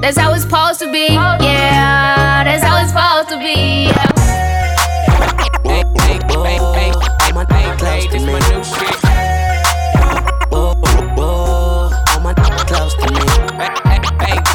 That's 0.00 0.16
how 0.16 0.34
it's 0.34 0.42
supposed 0.42 0.78
to 0.80 0.92
be, 0.92 1.08
yeah. 1.14 2.44
That's 2.44 2.62
how 2.62 2.78
it's 2.80 2.90
supposed 2.90 3.28
to 3.30 3.38
be. 3.38 3.86
Yeah. 3.86 4.16
This 8.16 8.22
my 8.22 8.38
new 8.48 8.62
shit. 8.62 8.94
Hey, 8.94 9.05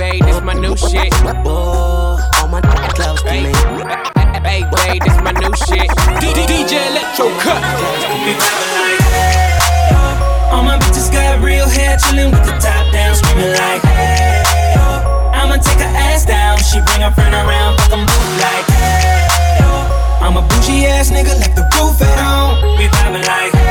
babe, 0.02 0.24
this 0.26 0.42
my 0.42 0.54
new 0.54 0.76
shit. 0.76 1.14
All 1.46 2.48
my 2.50 2.62
close 2.98 3.22
to 3.22 3.34
me. 3.46 3.54
Hey, 4.42 4.66
babe, 4.74 5.02
this 5.06 5.18
my 5.22 5.34
new 5.38 5.54
shit. 5.70 5.90
DJ 6.18 6.90
Electro 6.90 7.30
Cut. 7.44 7.62
All 10.52 10.64
my 10.64 10.78
bitches 10.82 11.14
got 11.14 11.44
real 11.44 11.70
hair, 11.70 11.98
chillin' 11.98 12.32
with 12.34 12.46
the 12.50 12.56
top 12.58 12.86
down, 12.92 13.14
screaming 13.16 13.54
like, 13.54 13.84
hey, 13.94 14.74
yo. 14.76 14.86
I'ma 15.38 15.58
take 15.62 15.82
her 15.86 15.94
ass 16.10 16.26
down, 16.26 16.58
she 16.58 16.82
bring 16.88 17.02
her 17.06 17.12
friend 17.12 17.36
around, 17.36 17.78
fuck 17.78 17.94
'em 17.94 18.06
both 18.10 18.32
like, 18.46 18.68
hey, 18.74 19.62
yo. 19.62 19.70
I'm 20.26 20.36
a 20.38 20.42
bougie 20.42 20.88
ass 20.88 21.12
nigga, 21.12 21.34
left 21.42 21.56
the 21.56 21.66
roof 21.78 22.02
at 22.02 22.18
home. 22.26 22.58
We 22.78 22.86
vibing 22.90 23.26
like, 23.34 23.54
hey, 23.54 23.71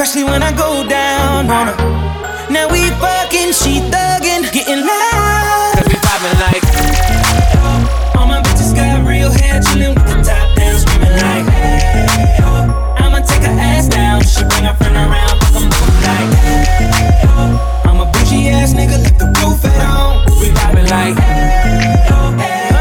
especially 0.00 0.24
when 0.24 0.42
I 0.42 0.50
go 0.56 0.88
down 0.88 1.50
on 1.50 1.66
her. 1.68 1.76
Now 2.48 2.72
we 2.72 2.88
fucking, 3.04 3.52
she 3.52 3.84
thuggin', 3.92 4.50
getting 4.50 4.80
loud. 4.80 5.76
Cause 5.76 5.88
we 5.88 5.96
vibing 6.00 6.40
like. 6.40 6.64
All 8.16 8.26
my 8.26 8.40
bitches 8.40 8.74
got 8.74 9.06
real 9.06 9.30
hair, 9.30 9.60
chillin' 9.60 9.92
with 9.94 10.08
the 10.08 10.22
top 10.24 10.56
down, 10.56 10.78
screaming 10.80 11.12
like, 11.20 11.44
hey. 11.52 12.40
I'ma 12.96 13.18
take 13.20 13.44
her 13.44 13.52
ass 13.60 13.88
down, 13.88 14.22
she 14.22 14.42
bring 14.48 14.64
her 14.64 14.74
friend 14.76 14.96
around, 14.96 15.36
fuck 15.44 15.60
'em 15.60 15.68
both 15.68 16.06
like, 16.08 16.32
hey. 16.48 17.20
I'm 17.84 18.00
a 18.00 18.06
bougie 18.10 18.48
ass 18.48 18.72
nigga, 18.72 18.96
left 19.04 19.18
the 19.18 19.26
roof 19.44 19.62
at 19.66 19.84
home. 19.84 20.24
We 20.40 20.48
vibing 20.48 20.88
like. 20.88 21.16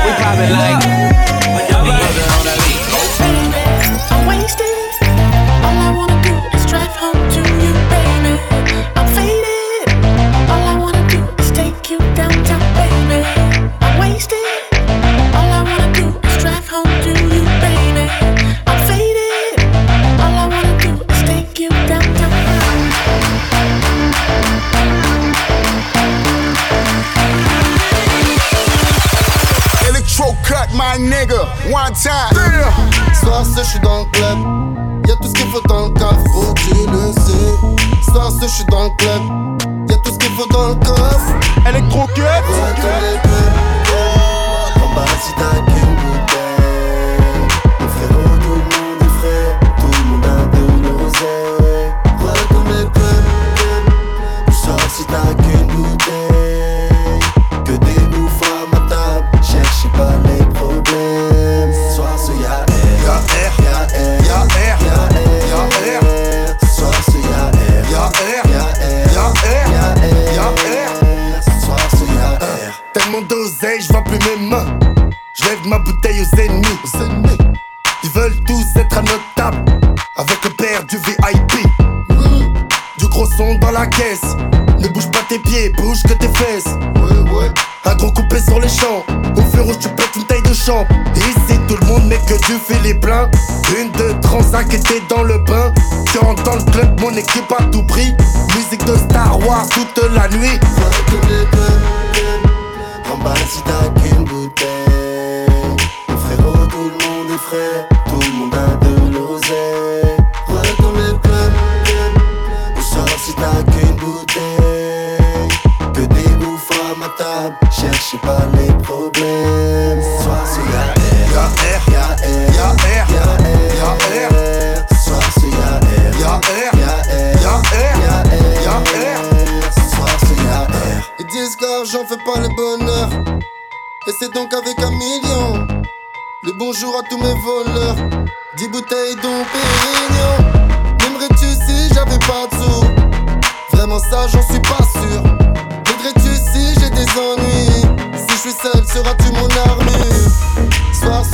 We 0.05 0.11
vibing 0.23 0.51
like. 0.55 0.98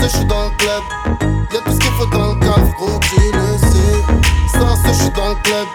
Je 0.08 0.18
suis 0.18 0.26
dans 0.26 0.46
le 0.46 0.56
club 0.58 0.84
Y'a 1.52 1.62
tout 1.62 1.72
ce 1.72 1.80
qu'il 1.80 1.92
faut 1.92 2.06
dans 2.06 2.34
le 2.34 2.40
coffre 2.40 2.76
Gros 2.78 3.00
tu 3.00 3.16
le 3.16 3.58
sais 3.58 4.58
Soir 4.58 4.78
ce 4.78 4.88
je 4.90 4.94
suis 4.94 5.10
dans 5.12 5.30
le 5.30 5.36
club 5.44 5.68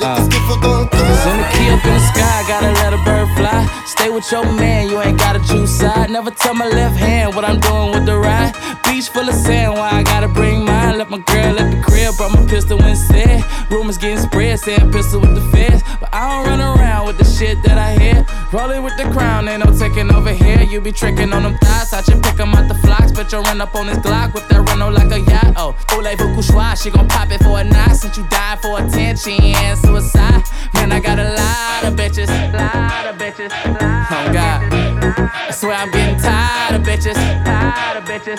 Y'a 0.00 0.16
tout 0.16 0.22
ce 0.24 0.28
qu'il 0.28 0.40
faut 0.40 0.56
dans 0.56 0.80
le 0.80 0.86
coffre 0.86 1.00
Cause 1.00 1.36
the 1.36 1.56
key 1.56 1.70
up 1.70 1.84
in 1.84 1.94
the 1.94 2.00
sky, 2.00 2.44
gotta 2.48 2.72
let 2.82 2.94
a 2.94 3.04
bird 3.04 3.28
fly. 3.36 3.68
Stay 3.84 4.08
with 4.08 4.30
your 4.32 4.44
man, 4.44 4.88
you 4.88 5.00
ain't 5.02 5.18
got 5.18 5.36
a 5.36 5.38
juice 5.40 5.70
side. 5.70 6.10
Never 6.10 6.30
tell 6.30 6.54
my 6.54 6.66
left 6.66 6.96
hand 6.96 7.34
what 7.34 7.44
I'm 7.44 7.60
doing 7.60 7.92
with 7.92 8.06
the 8.06 8.16
right. 8.16 8.52
Beach 8.84 9.08
full 9.08 9.28
of 9.28 9.34
sand, 9.34 9.74
why 9.74 9.90
I 9.90 10.02
gotta 10.02 10.28
bring 10.28 10.64
mine? 10.64 10.96
Left 10.96 11.10
my 11.10 11.18
girl 11.18 11.60
at 11.60 11.70
the 11.70 11.80
crib, 11.82 12.16
brought 12.16 12.32
my 12.32 12.44
pistol 12.46 12.82
instead. 12.84 13.44
Rumors 13.70 13.98
getting 13.98 14.18
spread, 14.18 14.58
saying 14.58 14.90
pistol 14.90 15.20
with 15.20 15.34
the 15.34 15.42
feds. 15.52 15.82
But 16.00 16.08
I 16.14 16.22
don't 16.30 16.46
run 16.48 16.60
around 16.60 17.06
with 17.06 17.18
the 17.18 17.24
shit 17.24 17.62
that 17.64 17.76
I 17.76 17.92
hear. 17.98 18.24
Rolling 18.52 18.82
with 18.82 18.96
the 18.96 19.04
crown, 19.04 19.46
ain't 19.46 19.64
no 19.64 19.70
taking 19.78 20.12
over 20.12 20.32
here. 20.32 20.60
You 20.62 20.80
be 20.80 20.90
tricking 20.90 21.32
on 21.32 21.44
them 21.44 21.56
thighs, 21.58 21.92
I 21.92 22.02
just 22.02 22.20
pick 22.20 22.34
them 22.34 22.52
out 22.52 22.66
the 22.66 22.74
flocks. 22.74 23.12
But 23.12 23.30
you 23.30 23.38
run 23.42 23.60
up 23.60 23.76
on 23.76 23.86
this 23.86 23.98
Glock 23.98 24.34
with 24.34 24.48
that 24.48 24.68
Renault 24.68 24.90
like 24.90 25.12
a 25.12 25.20
yacht. 25.20 25.54
Oh, 25.56 25.76
voulez-vous 25.88 26.42
she 26.74 26.90
gon' 26.90 27.06
pop 27.06 27.30
it 27.30 27.40
for 27.44 27.60
a 27.60 27.64
night. 27.64 27.94
Since 27.94 28.18
you 28.18 28.26
died 28.28 28.58
for 28.60 28.82
attention 28.82 29.40
and 29.40 29.78
suicide. 29.78 30.42
Man, 30.74 30.90
I 30.90 30.98
got 30.98 31.20
a 31.20 31.30
lot 31.30 31.84
of 31.84 31.94
bitches, 31.94 32.26
lot 32.52 33.06
of 33.06 33.16
bitches. 33.16 33.52
Oh 33.54 34.32
God, 34.32 34.66
I 34.66 35.50
swear 35.52 35.76
I'm 35.76 35.90
getting 35.92 36.18
tired 36.18 36.74
of 36.74 36.82
bitches, 36.82 37.14
tired 37.44 37.98
of 37.98 38.04
bitches. 38.04 38.38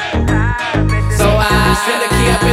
So 1.15 1.27
I 1.39 1.71
send 1.87 2.03
a 2.03 2.09
key 2.11 2.27
up 2.35 2.50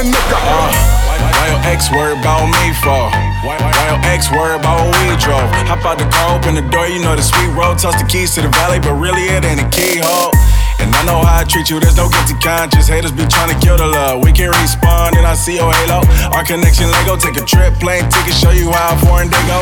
a 0.00 0.04
bitch 0.04 0.26
from 0.32 0.40
a. 0.40 1.20
Why 1.36 1.46
your 1.52 1.60
ex 1.68 1.90
worry 1.92 2.16
about 2.16 2.48
me 2.48 2.72
for? 2.80 3.04
Why, 3.44 3.56
why 3.60 3.72
your 3.92 4.00
ex 4.08 4.30
worry 4.32 4.56
about 4.56 4.88
what 4.88 4.96
we 5.04 5.16
drove? 5.20 5.44
Hop 5.68 5.84
out 5.84 5.98
the 5.98 6.08
car, 6.08 6.36
open 6.36 6.54
the 6.54 6.64
door, 6.72 6.88
you 6.88 7.00
know 7.00 7.16
the 7.16 7.22
sweet 7.22 7.52
road. 7.52 7.78
Toss 7.78 8.00
the 8.00 8.08
keys 8.08 8.34
to 8.34 8.42
the 8.42 8.48
valley, 8.48 8.80
but 8.80 8.96
really 8.96 9.28
it 9.28 9.44
ain't 9.44 9.60
a 9.60 9.68
keyhole. 9.68 10.32
And 10.80 10.88
I 10.96 11.04
know 11.04 11.20
how 11.20 11.40
I 11.40 11.44
treat 11.44 11.68
you, 11.68 11.80
there's 11.80 11.96
no 11.96 12.08
guilty 12.08 12.34
conscience. 12.40 12.88
Haters 12.88 13.12
be 13.12 13.26
trying 13.28 13.52
to 13.52 13.58
kill 13.60 13.76
the 13.76 13.86
love. 13.86 14.24
We 14.24 14.32
can 14.32 14.48
respawn, 14.52 15.16
and 15.16 15.26
I 15.26 15.34
see 15.34 15.56
your 15.56 15.72
halo. 15.72 16.00
Our 16.32 16.44
connection 16.44 16.88
Lego, 16.90 17.16
take 17.16 17.36
a 17.36 17.44
trip, 17.44 17.76
plane 17.76 18.08
ticket, 18.08 18.34
show 18.34 18.52
you 18.52 18.72
how 18.72 18.96
foreign 19.04 19.28
they 19.28 19.42
go. 19.44 19.60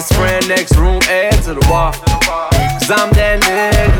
Best 0.00 0.14
friend 0.14 0.48
next 0.48 0.76
room, 0.78 0.98
add 1.12 1.36
to 1.44 1.52
the 1.52 1.60
wall. 1.68 1.92
Cause 1.92 2.88
I'm 2.88 3.12
that 3.20 3.44
nigga. 3.44 3.92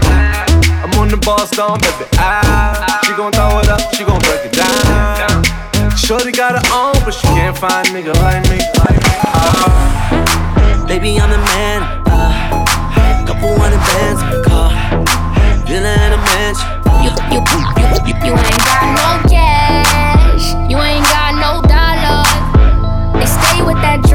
I'm 0.80 0.96
on 0.96 1.12
the 1.12 1.20
boss 1.20 1.52
down, 1.52 1.76
baby. 1.76 2.08
Ah, 2.16 3.04
she 3.04 3.12
gon' 3.12 3.36
throw 3.36 3.60
it 3.60 3.68
up, 3.68 3.84
she 3.92 4.08
gon' 4.08 4.16
break 4.24 4.48
it 4.48 4.56
down. 4.56 5.44
Shorty 5.92 6.32
got 6.32 6.56
her 6.56 6.64
own, 6.72 6.96
but 7.04 7.12
she 7.12 7.28
can't 7.36 7.52
find 7.52 7.84
a 7.84 7.90
nigga 7.92 8.16
like 8.24 8.48
me. 8.48 8.64
Ah. 9.28 10.88
Baby, 10.88 11.20
I'm 11.20 11.28
the 11.28 11.36
man. 11.52 11.84
Uh, 12.08 12.32
couple 13.28 13.52
hundred 13.60 13.84
bands 13.92 14.24
in 14.24 14.28
the 14.32 14.40
car. 14.40 14.72
Villa 15.68 15.92
in 16.00 16.16
a 16.16 16.20
mansion. 16.32 16.64
You, 17.04 17.12
you, 17.28 17.44
you, 17.44 17.60
you, 18.08 18.16
you 18.24 18.32
ain't 18.40 18.64
got 18.64 18.88
no 18.96 19.28
cash. 19.28 20.56
You 20.64 20.80
ain't 20.80 21.04
got 21.12 21.36
no 21.36 21.60
dollars. 21.68 22.32
They 23.20 23.28
stay 23.28 23.60
with 23.60 23.76
that 23.84 24.00
drama. 24.00 24.08
Let's 24.08 24.09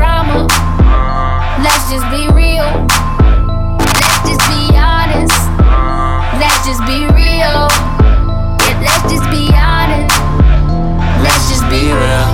just 1.95 2.11
be 2.11 2.27
real. 2.35 2.67
Let's 3.79 4.27
just 4.27 4.43
be 4.51 4.75
honest. 4.75 5.39
Let's 6.41 6.59
just 6.67 6.81
be 6.85 7.07
real. 7.15 7.69
Yeah, 8.59 8.83
let's 8.83 9.03
just 9.13 9.29
be 9.31 9.47
honest. 9.55 10.19
Let's 11.23 11.49
just 11.49 11.63
be 11.69 11.93
real. 11.93 12.24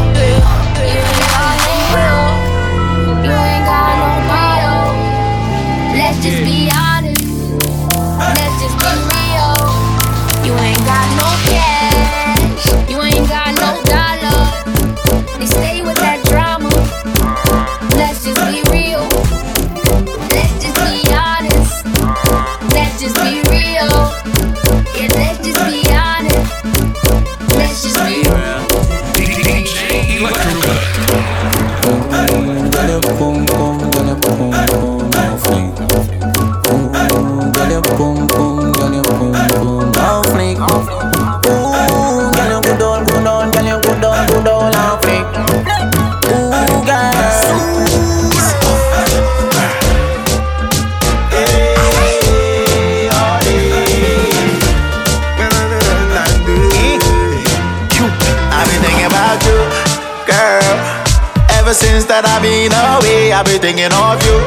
Since 61.92 62.08
that 62.08 62.24
I've 62.24 62.40
been 62.40 62.72
away, 62.72 63.36
I've 63.36 63.44
been 63.44 63.60
thinking 63.60 63.92
of 63.92 64.16
you, 64.24 64.38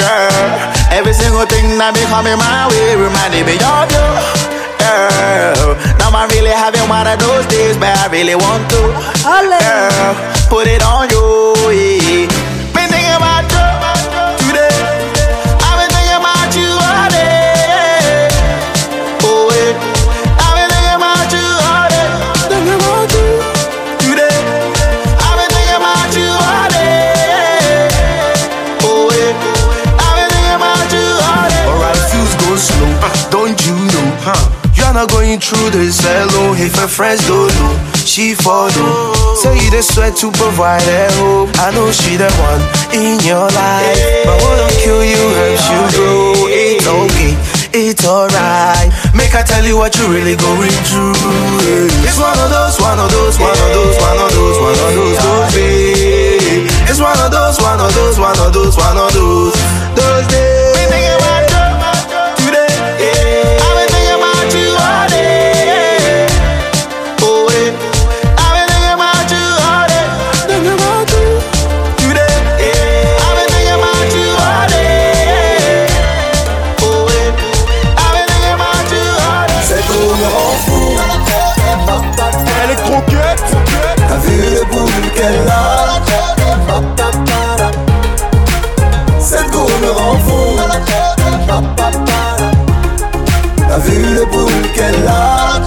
girl. 0.00 0.48
Every 0.88 1.12
single 1.12 1.44
thing 1.44 1.76
that 1.76 1.92
be 1.92 2.00
coming 2.08 2.40
my 2.40 2.72
way 2.72 2.96
reminding 2.96 3.44
me 3.44 3.60
of 3.60 3.84
you, 3.92 4.06
girl. 4.80 5.76
Now 6.00 6.08
I'm 6.08 6.32
really 6.32 6.56
having 6.56 6.88
one 6.88 7.04
of 7.04 7.20
those 7.20 7.44
days, 7.52 7.76
but 7.76 7.92
I 7.92 8.08
really 8.08 8.32
want 8.32 8.64
to, 8.72 8.80
girl. 9.28 10.16
Put 10.48 10.72
it 10.72 10.80
on 10.80 11.12
you, 11.12 11.52
yeah. 11.68 12.29
Not 34.90 35.08
going 35.12 35.38
through 35.38 35.70
this 35.70 36.04
alone. 36.04 36.58
If 36.58 36.74
her 36.76 36.88
friends 36.88 37.24
don't 37.26 37.48
know, 37.48 37.72
she 37.94 38.34
follow. 38.34 39.14
Say 39.38 39.56
you 39.56 39.70
the 39.70 39.80
sweat 39.80 40.16
to 40.18 40.28
provide 40.34 40.82
her 40.82 41.08
hope. 41.16 41.56
I 41.56 41.70
know 41.72 41.88
she 41.94 42.18
the 42.20 42.28
one 42.42 42.60
in 42.92 43.16
your 43.24 43.48
life. 43.48 43.96
But 44.26 44.36
what 44.42 44.60
don't 44.60 44.76
kill 44.82 45.00
you 45.00 45.16
helps 45.16 45.64
you 45.72 45.80
grow. 45.94 46.34
It's 46.52 46.84
okay. 46.84 47.32
It's 47.72 48.04
alright. 48.04 48.90
Make 49.14 49.32
I 49.32 49.40
tell 49.46 49.64
you 49.64 49.78
what 49.78 49.96
you 49.96 50.04
really 50.10 50.36
going 50.36 50.74
through. 50.84 51.16
It's 52.04 52.18
one 52.20 52.36
of 52.36 52.50
those, 52.50 52.76
one 52.76 52.98
of 52.98 53.08
those, 53.08 53.38
one 53.40 53.56
of 53.56 53.70
those, 53.72 53.96
one 53.96 54.18
of 54.20 54.30
those, 54.36 54.58
one 54.58 54.74
of 54.74 54.90
those, 54.90 55.16
those 55.16 55.54
days. 55.54 56.68
It's 56.90 57.00
one 57.00 57.16
of 57.24 57.30
those, 57.30 57.56
one 57.62 57.80
of 57.80 57.88
those, 57.94 58.18
one 58.18 58.36
of 58.36 58.52
those, 58.52 58.76
one 58.76 58.98
of 58.98 59.08
those, 59.14 59.54
those 59.96 60.26
days. 60.28 60.49
Le 93.90 94.24
boule 94.26 94.72
qu'elle 94.74 95.06
a. 95.08 95.60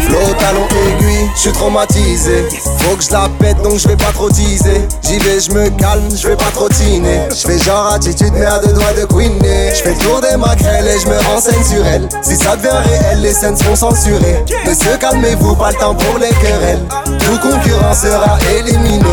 Flow 0.00 0.34
talon 0.38 0.66
aiguille, 0.86 1.28
je 1.34 1.40
suis 1.40 1.52
traumatisé. 1.52 2.48
Faut 2.78 2.96
que 2.96 3.02
je 3.04 3.10
la 3.10 3.28
pète 3.40 3.60
donc 3.62 3.78
je 3.78 3.88
vais 3.88 3.96
pas 3.96 4.12
trop 4.12 4.30
teaser. 4.30 4.86
J'y 5.02 5.18
vais, 5.18 5.40
je 5.40 5.50
me 5.50 5.68
calme, 5.70 6.08
je 6.14 6.28
vais 6.28 6.36
pas 6.36 6.50
trop 6.54 6.68
tiner. 6.68 7.28
Je 7.30 7.46
fais 7.46 7.58
genre 7.58 7.92
attitude, 7.92 8.32
à 8.36 8.58
deux 8.60 8.72
doigts 8.72 8.92
de 8.96 9.04
queener. 9.06 9.74
Je 9.74 9.82
fais 9.82 9.94
le 9.94 9.98
tour 9.98 10.20
des 10.20 10.36
maquerelles 10.36 10.86
et 10.86 11.00
je 11.00 11.08
me 11.08 11.18
renseigne 11.32 11.64
sur 11.64 11.84
elle. 11.84 12.08
Si 12.22 12.36
ça 12.36 12.56
devient 12.56 12.68
réel, 12.68 13.22
les 13.22 13.32
scènes 13.32 13.56
seront 13.56 13.76
censurées. 13.76 14.44
Monsieur, 14.66 14.96
calmez-vous, 14.98 15.56
pas 15.56 15.70
le 15.70 15.76
temps 15.76 15.94
pour 15.94 16.18
les 16.18 16.30
querelles. 16.30 16.86
Tout 17.18 17.38
concurrent 17.38 17.94
sera 17.94 18.38
éliminé. 18.56 19.04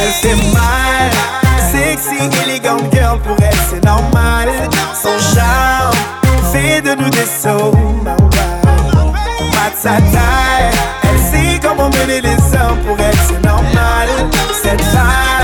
Elle 0.00 0.12
fait 0.12 0.36
mal, 0.52 1.10
sexy, 1.74 2.30
élégant 2.42 2.78
girl 2.92 3.18
pour 3.20 3.36
elle 3.42 3.60
c'est 3.70 3.84
normal. 3.84 4.48
Son 4.94 5.16
charme 5.34 5.96
fait 6.52 6.80
de 6.80 6.94
nous 7.00 7.10
des 7.10 7.26
sauts. 7.42 7.72
Pas 8.04 9.70
de 9.70 9.76
sa 9.76 9.96
taille, 10.14 10.70
elle 11.02 11.20
sait 11.30 11.60
comment 11.62 11.90
mener 11.90 12.20
les 12.20 12.38
hommes 12.58 12.80
pour 12.86 12.98
elle 12.98 13.20
c'est 13.26 13.42
normal. 13.44 14.08
Cette 14.62 14.80
femme, 14.80 15.43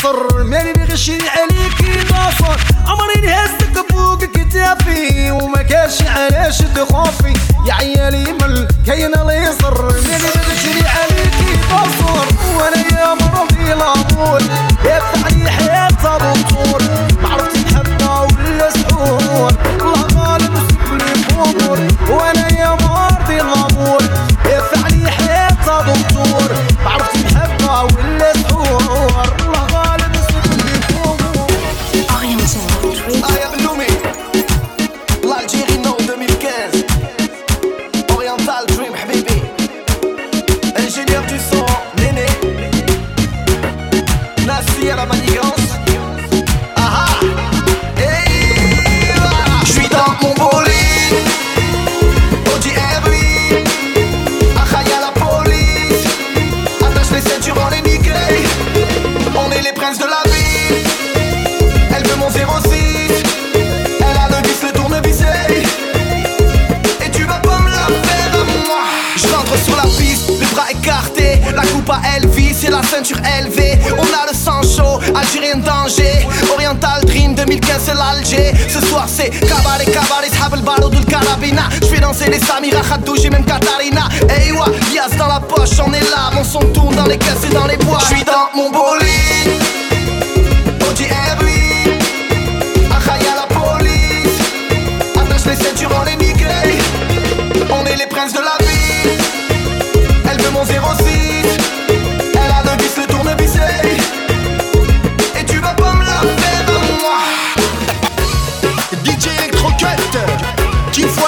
يصر 0.00 0.44
ماني 0.44 0.72
بغشي 0.72 1.18
عليك 1.28 2.10
ناصر 2.12 2.56
عمري 2.86 3.20
نهزك 3.26 3.92
فوق 3.92 4.24
كتافي 4.24 5.30
وما 5.30 5.62
كاش 5.62 6.02
علاش 6.02 6.58
تخافي. 6.58 7.32
يا 7.66 7.74
عيالي 7.74 8.32
من 8.32 8.68
كاين 8.86 9.14
اللي 9.14 9.36
يصر 9.36 9.84
ماني 9.84 10.28
بغشي 10.34 10.88
عليك 10.88 11.34
ناصر 11.70 12.26
وأنا 12.56 13.00
يا 13.00 13.14
مرضي 13.14 13.72
الأمور 13.72 14.40
soir 78.90 79.06
c'est 79.06 79.30
cabaret, 79.30 79.84
cabaret, 79.86 80.28
sahab 80.30 80.54
el 80.54 80.62
barreau 80.62 80.90
le 80.90 81.04
carabina. 81.04 81.68
Je 81.80 81.86
fais 81.86 82.00
danser 82.00 82.28
les 82.30 82.40
Samira, 82.40 82.82
Khadouj 82.82 83.24
et 83.24 83.30
même 83.30 83.44
Katarina. 83.44 84.08
Hey 84.28 84.52
wa, 84.52 84.66
Yas 84.92 85.16
dans 85.16 85.28
la 85.28 85.40
poche, 85.40 85.78
on 85.84 85.92
est 85.92 86.10
là 86.10 86.30
Mon 86.34 86.44
son 86.44 86.60
tourne 86.72 86.96
dans 86.96 87.06
les 87.06 87.18
caisses 87.18 87.44
et 87.48 87.54
dans 87.54 87.66
les 87.66 87.76
bois. 87.76 87.98
Je 88.00 88.14
suis 88.16 88.24
dans 88.24 88.48
mon 88.54 88.70
bolide. 88.70 89.62
Audi 90.88 91.04
R8 91.04 91.90
Ah, 92.90 93.18
y'a 93.24 93.34
la 93.42 93.46
police. 93.46 94.38
Attache 95.14 95.46
les 95.46 95.64
ceintures, 95.64 95.90
on 96.02 96.06
est 96.06 96.16
niqués 96.16 96.78
On 97.70 97.84
est 97.86 97.96
les 97.96 98.06
princes 98.06 98.32
de 98.32 98.40
la 98.40 98.56
ville. 98.66 99.18
Elle 100.30 100.40
veut 100.42 100.50
mon 100.50 100.64
06 100.64 101.29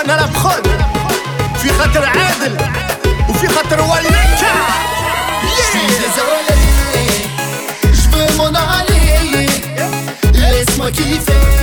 الفن 0.02 0.10
أنا 0.10 0.26
بخد 0.26 0.66
في 1.62 1.72
خاطر 1.72 2.04
عادل 2.04 2.56
وفي 3.28 3.48
خاطر 3.48 3.80
وليد 3.80 4.12
Je 7.92 8.08
veux 8.10 8.36
mon 8.36 8.52
aller 8.54 9.46
Laisse-moi 10.34 10.90
kiffer. 10.90 11.61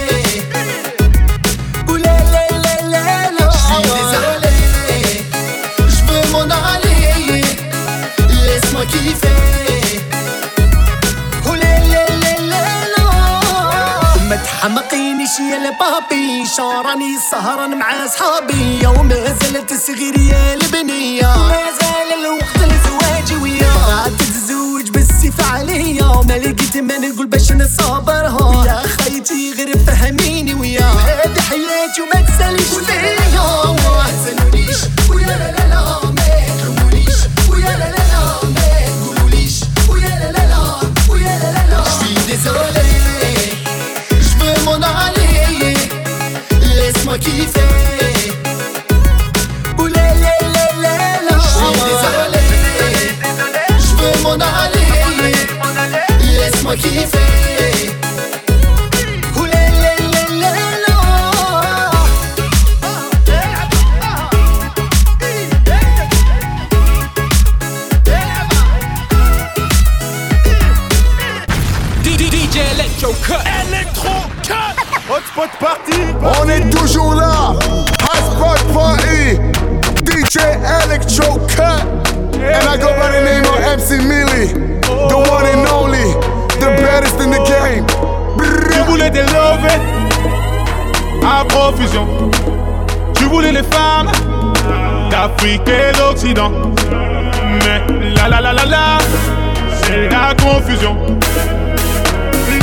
البابي 16.40 16.56
شاراني 16.58 17.20
سهران 17.32 17.80
مع 17.80 18.08
صحابي 18.08 18.88
وما 18.88 19.16
زالت 19.16 19.74
صغير 19.74 20.20
يا 20.20 20.54
البنية 20.54 21.38
ما 21.38 21.64
زال 21.82 22.10
الوقت 22.20 22.58
لزواجي 22.58 23.36
ويا 23.36 23.74
بغات 23.74 24.12
تتزوج 24.12 24.90
بالسيف 24.90 25.54
عليا. 25.54 26.24
ما 26.28 26.34
لقيت 26.34 26.78
ما 26.78 26.98
نقول 26.98 27.28
باش 27.28 27.52
نصابرها. 27.52 28.66
يا 28.66 28.88
خيتي 28.88 29.54
غير 29.58 29.78
فهميني 29.78 30.54
ويا 30.54 30.86
هذه 30.86 31.42
حياتي 31.50 32.02
وما 32.02 32.22
تساليش 32.22 32.68
فيا 32.86 33.42
ما 33.66 34.06
ويا 35.10 35.28
لا 35.28 35.59
Je 53.78 53.96
veux 53.96 54.24
m'en 54.24 54.34
aller. 54.34 55.34
Laisse-moi 56.38 56.76
kiffer. 56.76 57.49
MC 83.90 84.06
Millie. 84.08 84.54
The 84.84 85.18
one 85.18 85.46
and 85.48 85.68
only. 85.68 86.14
The 86.60 86.70
baddest 86.78 87.20
in 87.20 87.32
the 87.32 87.42
game. 87.44 87.86
Tu 88.72 88.80
voulais 88.88 89.10
des 89.10 89.24
lovés 89.24 89.82
à 91.26 91.44
profusion. 91.46 92.08
Tu 93.16 93.24
voulais 93.26 93.52
les 93.52 93.64
femmes 93.64 94.12
d'Afrique 95.10 95.68
et 95.68 95.98
d'Occident. 95.98 96.52
Mais 97.64 97.82
la 98.16 98.28
la 98.30 98.42
la 98.42 98.54
la 98.54 98.66
la, 98.66 98.98
c'est 99.82 100.08
la 100.10 100.36
confusion. 100.36 100.96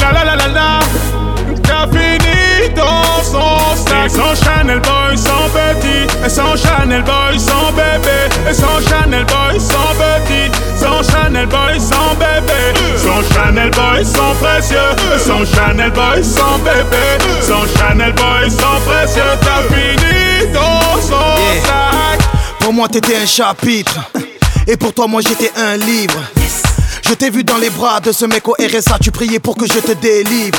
La 0.00 0.12
la 0.12 0.24
la 0.24 0.36
la 0.36 0.48
la, 0.48 0.78
dans 2.76 3.22
son 3.24 3.76
sac. 3.86 4.06
Et 4.06 4.08
sans 4.08 4.34
Chanel 4.44 4.80
Boy, 4.80 5.16
sans 5.16 5.48
petit. 5.50 6.06
Et 6.24 6.28
sans 6.28 6.56
Chanel 6.56 7.02
Boy, 7.02 7.38
sans 7.38 7.72
bébé. 7.72 8.18
Et 8.48 8.54
sans 8.54 8.80
Chanel 8.88 9.24
Boy, 9.24 9.58
sans 9.60 9.92
petit. 9.98 10.50
Sans 10.78 11.02
Chanel 11.10 11.46
Boy, 11.46 11.80
sans 11.80 12.14
bébé. 12.14 12.60
Sans 12.96 13.34
Chanel 13.34 13.70
Boy, 13.70 14.04
sans 14.04 14.34
précieux. 14.40 14.76
Et 15.14 15.18
sans 15.18 15.44
Chanel 15.44 15.90
Boy, 15.90 16.22
sans 16.22 16.58
bébé. 16.58 17.04
Sans 17.40 17.64
Chanel 17.78 18.12
Boy, 18.12 18.50
sans 18.50 18.80
précieux. 18.86 19.22
T'as 19.40 19.62
fini 19.74 20.52
dans 20.52 21.00
son 21.00 21.14
Yeah. 21.36 21.62
sac. 21.62 22.20
Pour 22.60 22.72
moi 22.72 22.88
t'étais 22.88 23.16
un 23.16 23.26
chapitre 23.26 23.96
Et 24.66 24.76
pour 24.76 24.92
toi 24.92 25.06
moi 25.06 25.20
j'étais 25.26 25.52
un 25.56 25.76
livre 25.76 26.18
Je 27.09 27.14
t'ai 27.14 27.30
vu 27.30 27.44
dans 27.44 27.57
les 27.57 27.70
bras 27.70 28.00
de 28.00 28.12
ce 28.12 28.24
mec 28.24 28.48
au 28.48 28.52
RSA 28.59 28.98
Tu 29.00 29.11
priais 29.11 29.38
pour 29.38 29.57
que 29.57 29.66
je 29.66 29.78
te 29.78 29.92
délivre. 29.92 30.59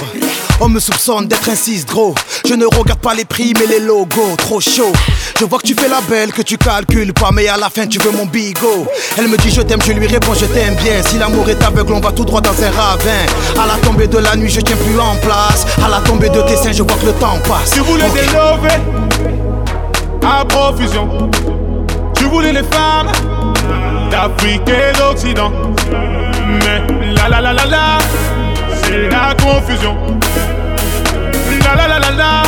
On 0.61 0.69
me 0.69 0.79
soupçonne 0.79 1.27
d'être 1.27 1.49
un 1.49 1.55
6 1.55 1.85
gros 1.85 2.15
Je 2.47 2.53
ne 2.55 2.65
regarde 2.65 2.99
pas 2.99 3.13
les 3.13 3.25
prix 3.25 3.53
mais 3.59 3.65
les 3.67 3.79
logos. 3.79 4.35
Trop 4.37 4.59
chaud. 4.61 4.93
Je 5.39 5.45
vois 5.45 5.59
que 5.59 5.67
tu 5.67 5.75
fais 5.75 5.87
la 5.89 6.01
belle 6.01 6.31
que 6.31 6.41
tu 6.41 6.57
calcules 6.57 7.13
pas 7.13 7.29
Mais 7.33 7.47
à 7.47 7.57
la 7.57 7.69
fin 7.69 7.85
tu 7.85 7.99
veux 7.99 8.11
mon 8.11 8.25
bigot. 8.25 8.87
Elle 9.17 9.27
me 9.27 9.37
dit 9.37 9.51
je 9.51 9.61
t'aime 9.61 9.81
je 9.85 9.91
lui 9.91 10.07
réponds 10.07 10.33
je 10.33 10.45
t'aime 10.45 10.75
bien. 10.75 11.03
Si 11.03 11.17
l'amour 11.17 11.49
est 11.49 11.61
aveugle 11.61 11.93
on 11.93 11.99
va 11.99 12.11
tout 12.11 12.25
droit 12.25 12.41
dans 12.41 12.63
un 12.63 12.71
ravin. 12.71 13.25
À 13.61 13.67
la 13.67 13.75
tombée 13.85 14.07
de 14.07 14.17
la 14.17 14.35
nuit 14.35 14.49
je 14.49 14.61
tiens 14.61 14.77
plus 14.77 14.99
en 14.99 15.15
place. 15.17 15.65
À 15.83 15.89
la 15.89 15.99
tombée 15.99 16.29
de 16.29 16.41
tes 16.41 16.55
seins 16.55 16.71
je 16.71 16.81
vois 16.83 16.95
que 16.97 17.05
le 17.07 17.13
temps 17.13 17.37
passe. 17.47 17.71
Tu 17.73 17.81
voulais 17.81 18.05
Ok. 18.05 18.15
des 18.15 18.27
à 20.25 20.43
profusion. 20.45 21.29
Tu 22.15 22.23
voulais 22.25 22.51
les 22.53 22.63
femmes 22.63 23.11
d'Afrique 24.09 24.67
et 24.67 24.97
d'Occident. 24.97 25.51
Mais 25.91 27.13
la 27.13 27.29
la 27.29 27.41
la 27.41 27.53
la 27.53 27.65
la, 27.65 27.97
c'est 28.83 29.09
la 29.09 29.35
confusion. 29.35 29.97
La 31.63 31.75
la 31.75 31.87
la 31.87 31.99
la 31.99 32.11
la, 32.11 32.43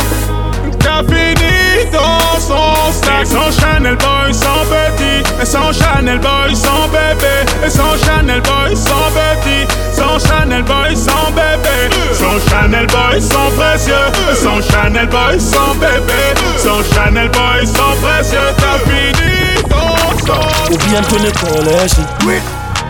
t'as 0.78 1.02
fini 1.04 1.90
dans 1.92 2.40
son 2.40 2.92
sac. 2.92 3.22
Et 3.22 3.26
sans 3.26 3.50
Chanel 3.50 3.96
Boy, 3.96 4.32
sans 4.32 4.64
petit. 4.70 5.22
Et 5.40 5.44
sans 5.44 5.72
Chanel 5.72 6.18
Boy, 6.18 6.54
sans 6.54 6.88
bébé. 6.88 7.44
Et 7.66 7.70
sans 7.70 7.96
Chanel 8.04 8.40
Boy, 8.40 8.76
sans 8.76 9.10
baby. 9.14 9.66
Sans 9.92 10.18
Chanel 10.18 10.62
Boy, 10.62 10.96
sans 10.96 11.30
bébé. 11.32 11.94
Sans 12.12 12.38
Chanel 12.48 12.86
Boy, 12.86 13.20
sans 13.20 13.50
précieux. 13.56 13.94
Sans 14.34 14.60
Chanel 14.70 15.06
Boy, 15.08 15.38
sans 15.40 15.74
bébé. 15.74 16.22
Sans 16.56 16.82
Chanel 16.94 17.28
Boy, 17.28 17.66
sans 17.66 17.94
précieux. 18.02 18.38
T'as 18.56 18.78
fini 18.88 19.62
ton 19.68 20.26
sang. 20.26 20.46
Obi 20.72 20.96
Anthony 20.96 21.32
Collection. 21.32 22.04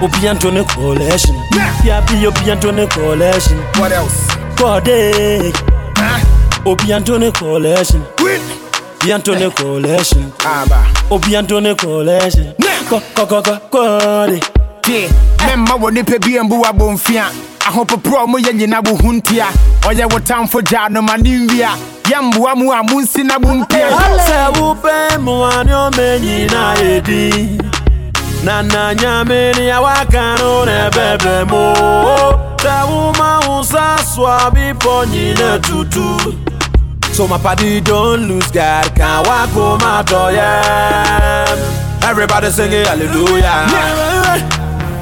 Obi 0.03 0.27
Anthony 0.27 0.65
Collection. 0.65 1.37
Yeah, 1.85 2.01
be 2.07 2.27
Obi 2.27 2.51
Anthony 2.51 2.87
Collection. 2.87 3.59
What 3.79 3.93
else? 3.93 4.27
Corday. 4.57 5.53
Huh? 5.97 6.65
Obi 6.65 6.93
Anthony 6.93 7.31
Collection. 7.33 8.03
Queen. 8.17 8.41
Obi 9.03 9.13
Anthony 9.13 9.51
Collection. 9.51 10.33
Aba. 10.45 10.87
Obi 11.11 11.37
Anthony 11.37 11.75
Collection. 11.75 12.55
Ko 12.89 13.01
ko 13.15 13.27
ko 13.27 13.43
ko 13.43 13.59
Corday. 13.71 14.41
Yeah, 14.89 15.09
mẹ́mà 15.47 15.75
wọ 15.81 15.91
nípa 15.93 16.19
bí 16.19 16.37
ẹ̀ 16.39 16.43
ń 16.43 16.49
bú 16.49 16.61
wa 16.63 16.73
bọ̀ 16.73 16.93
ń 16.93 16.97
fi 16.99 17.17
hàn. 17.17 17.33
Ahopoprɔ 17.69 18.27
mo 18.27 18.39
yɛ 18.39 18.53
nyina 18.57 18.83
bo 18.83 18.97
ho 18.97 19.13
ntia. 19.13 19.47
Ɔyɛ 19.83 20.13
wo 20.13 20.19
tamfo 20.19 20.61
gya 20.63 20.89
no 20.91 21.03
ma 21.03 21.17
ne 21.17 21.31
nwia. 21.47 21.71
Yɛ 22.11 22.19
mboa 22.23 22.57
mu 22.57 22.73
a 22.73 22.83
mo 22.83 23.01
nsi 23.01 23.23
na 23.25 23.39
mo 23.39 23.55
mpia. 23.55 23.89
Sɛ 24.27 24.51
wopɛ 24.59 25.19
mmoa 25.19 25.65
ne 25.65 25.73
ɔmɛ 25.73 26.19
nyinaa 26.21 26.75
yɛ. 26.81 27.70
Na 28.45 28.95
nyame 28.95 29.53
ne 29.57 29.71
a 29.71 29.81
waka 29.81 30.37
no 30.39 30.65
ne 30.65 30.89
ɛbɛbrɛ 30.89 31.37
mu 31.51 31.63
sɛ 32.63 32.75
woma 32.89 33.41
wo 33.47 33.61
nsa 33.61 33.99
so 34.05 34.25
a 34.27 34.51
tutu. 35.61 36.51
So 37.13 37.27
my 37.29 37.37
party 37.39 37.81
don't 37.83 38.29
lose 38.29 38.51
God 38.51 38.95
Can't 38.95 39.27
walk 39.27 39.51
home 39.51 40.07
door, 40.07 40.31
yeah 40.33 41.45
Everybody 42.03 42.51
singing 42.51 42.87
hallelujah. 42.87 43.67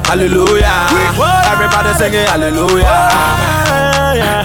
Hallelujah. 0.08 0.88
Everybody 1.52 1.92
singing 1.94 2.26
hallelujah. 2.26 2.86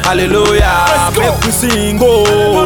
Hallelujah. 0.03 0.85
Make 1.17 1.45
we 1.45 1.51
sing, 1.51 1.99
oh 2.01 2.65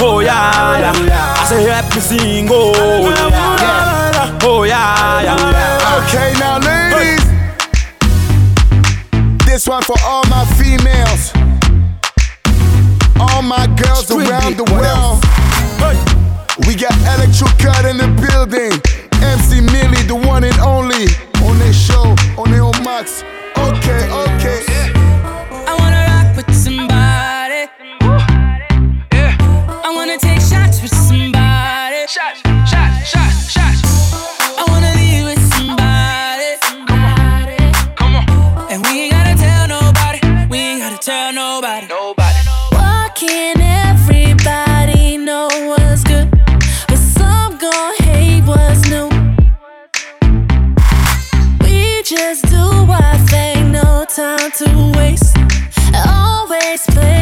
Oh 0.00 0.20
yeah, 0.20 0.78
yeah 0.80 1.36
I 1.38 1.44
say 1.44 1.62
help 1.62 1.94
me 1.94 2.00
sing, 2.00 2.48
oh 2.50 3.10
yeah 3.10 3.97
Oh 4.60 4.64
yeah, 4.64 5.22
yeah. 5.22 6.02
Okay, 6.02 6.32
now 6.40 6.58
ladies, 6.58 7.24
this 9.46 9.68
one 9.68 9.84
for 9.84 9.94
all 10.02 10.24
my 10.26 10.44
females, 10.58 11.30
all 13.20 13.40
my 13.40 13.68
girls 13.78 14.10
around 14.10 14.56
the 14.56 14.64
world. 14.74 15.22
We 16.66 16.74
got 16.74 16.90
Electro 17.14 17.46
Cut 17.62 17.84
in 17.84 17.98
the 17.98 18.08
building, 18.18 18.74
MC 19.22 19.60
Millie, 19.60 20.02
the 20.08 20.16
one 20.26 20.42
and 20.42 20.58
only, 20.58 21.06
on 21.46 21.56
their 21.60 21.72
show, 21.72 22.16
on 22.36 22.50
their 22.50 22.62
own 22.62 22.82
max. 22.82 23.22
Okay, 23.56 24.10
okay. 24.10 24.64
I 25.70 25.76
wanna 25.78 26.02
rock 26.10 26.34
with 26.34 26.52
somebody. 26.52 27.68
I 29.86 29.90
wanna 29.94 30.18
take 30.18 30.40
shots 30.40 30.82
with 30.82 30.97
Just 52.18 52.46
do 52.46 52.56
our 52.56 53.18
thing, 53.28 53.70
no 53.70 54.04
time 54.04 54.50
to 54.50 54.92
waste. 54.96 55.36
Always 55.94 56.84
play 56.86 57.17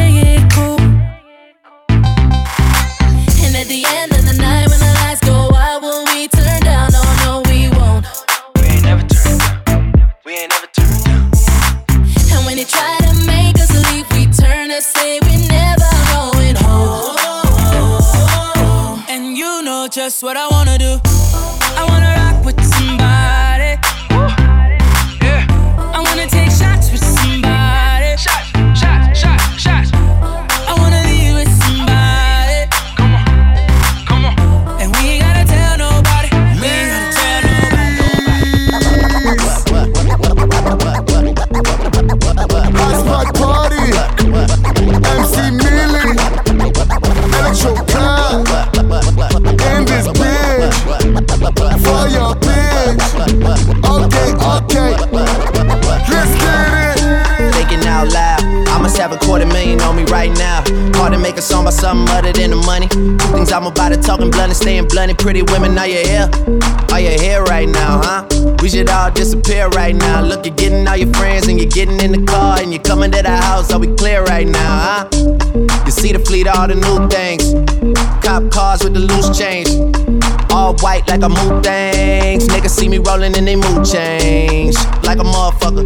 All 80.97 81.03
white 81.03 81.09
like 81.09 81.21
a 81.21 81.29
move 81.29 81.63
things. 81.63 82.47
Niggas 82.47 82.69
see 82.69 82.89
me 82.89 82.97
rolling 82.97 83.35
and 83.37 83.47
they 83.47 83.55
mood 83.55 83.85
change. 83.85 84.75
Like 85.03 85.19
a 85.19 85.23
motherfucker. 85.23 85.85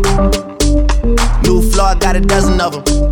New 1.43 1.61
floor, 1.61 1.87
I 1.87 1.95
got 1.95 2.15
a 2.15 2.21
dozen 2.21 2.61
of 2.61 2.73
them. 2.73 3.11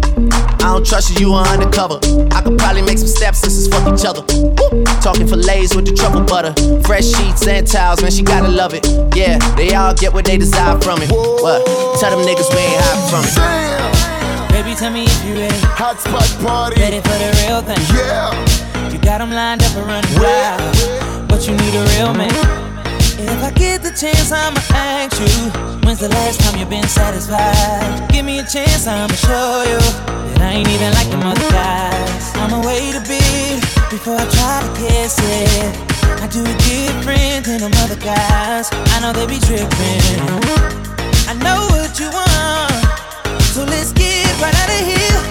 I 0.61 0.73
don't 0.73 0.85
trust 0.85 1.19
you, 1.19 1.27
you 1.27 1.33
are 1.33 1.45
undercover. 1.47 1.99
I 2.31 2.41
could 2.41 2.57
probably 2.57 2.83
make 2.83 2.97
some 2.97 3.07
steps, 3.07 3.39
sisters 3.39 3.67
fuck 3.67 3.93
each 3.93 4.05
other. 4.05 4.21
Woo! 4.33 4.83
Talking 5.01 5.27
fillets 5.27 5.75
with 5.75 5.85
the 5.85 5.93
truffle 5.93 6.23
butter. 6.23 6.53
Fresh 6.83 7.05
sheets 7.05 7.47
and 7.47 7.67
towels, 7.67 8.01
man, 8.01 8.11
she 8.11 8.23
gotta 8.23 8.47
love 8.47 8.73
it. 8.73 8.85
Yeah, 9.15 9.37
they 9.55 9.73
all 9.75 9.93
get 9.93 10.13
what 10.13 10.25
they 10.25 10.37
desire 10.37 10.79
from 10.79 11.01
it. 11.01 11.09
What? 11.11 11.65
Tell 11.99 12.11
them 12.15 12.25
niggas 12.25 12.49
we 12.53 12.61
ain't 12.61 12.81
hiding 12.81 13.09
from 13.09 13.23
it. 13.25 13.35
Damn. 13.35 14.51
Baby, 14.51 14.75
tell 14.75 14.91
me 14.91 15.05
if 15.05 15.25
you 15.25 15.33
ready. 15.35 15.55
Hotspot 15.75 16.45
party. 16.45 16.81
Ready 16.81 16.99
for 17.01 17.17
the 17.17 17.29
real 17.43 17.61
thing. 17.61 17.79
Yeah. 17.95 18.91
You 18.91 18.99
got 18.99 19.19
them 19.19 19.31
lined 19.31 19.63
up 19.63 19.75
and 19.75 19.85
running 19.85 20.15
wild. 20.15 20.98
But 21.49 21.57
you 21.57 21.65
need 21.65 21.77
a 21.77 21.85
real 21.97 22.13
man. 22.13 22.29
If 23.17 23.43
I 23.43 23.51
get 23.55 23.81
the 23.81 23.89
chance, 23.89 24.31
I'ma 24.31 24.61
ask 24.69 25.17
you. 25.17 25.49
When's 25.81 25.97
the 25.97 26.09
last 26.09 26.41
time 26.41 26.59
you 26.59 26.65
been 26.67 26.87
satisfied? 26.87 28.07
Give 28.11 28.23
me 28.23 28.37
a 28.37 28.45
chance, 28.45 28.85
I'ma 28.85 29.15
show 29.15 29.65
you 29.65 29.81
that 30.29 30.41
I 30.41 30.61
ain't 30.61 30.69
even 30.69 30.93
like 30.93 31.09
them 31.09 31.25
other 31.25 31.49
guys. 31.49 32.23
I'ma 32.37 32.61
wait 32.61 32.93
a 32.93 33.01
bit 33.01 33.65
before 33.89 34.13
I 34.13 34.29
try 34.29 34.61
to 34.61 34.71
kiss 34.77 35.17
it. 35.17 35.73
I 36.21 36.27
do 36.29 36.45
it 36.45 36.59
different 36.69 37.45
than 37.45 37.65
them 37.65 37.73
other 37.81 37.97
guys. 37.97 38.69
I 38.93 39.01
know 39.01 39.11
they 39.11 39.25
be 39.25 39.41
tripping. 39.41 40.21
I 41.25 41.33
know 41.41 41.65
what 41.73 41.97
you 41.97 42.13
want, 42.13 42.77
so 43.57 43.65
let's 43.65 43.91
get 43.93 44.29
right 44.37 44.53
out 44.53 44.69
of 44.69 44.85
here. 44.85 45.21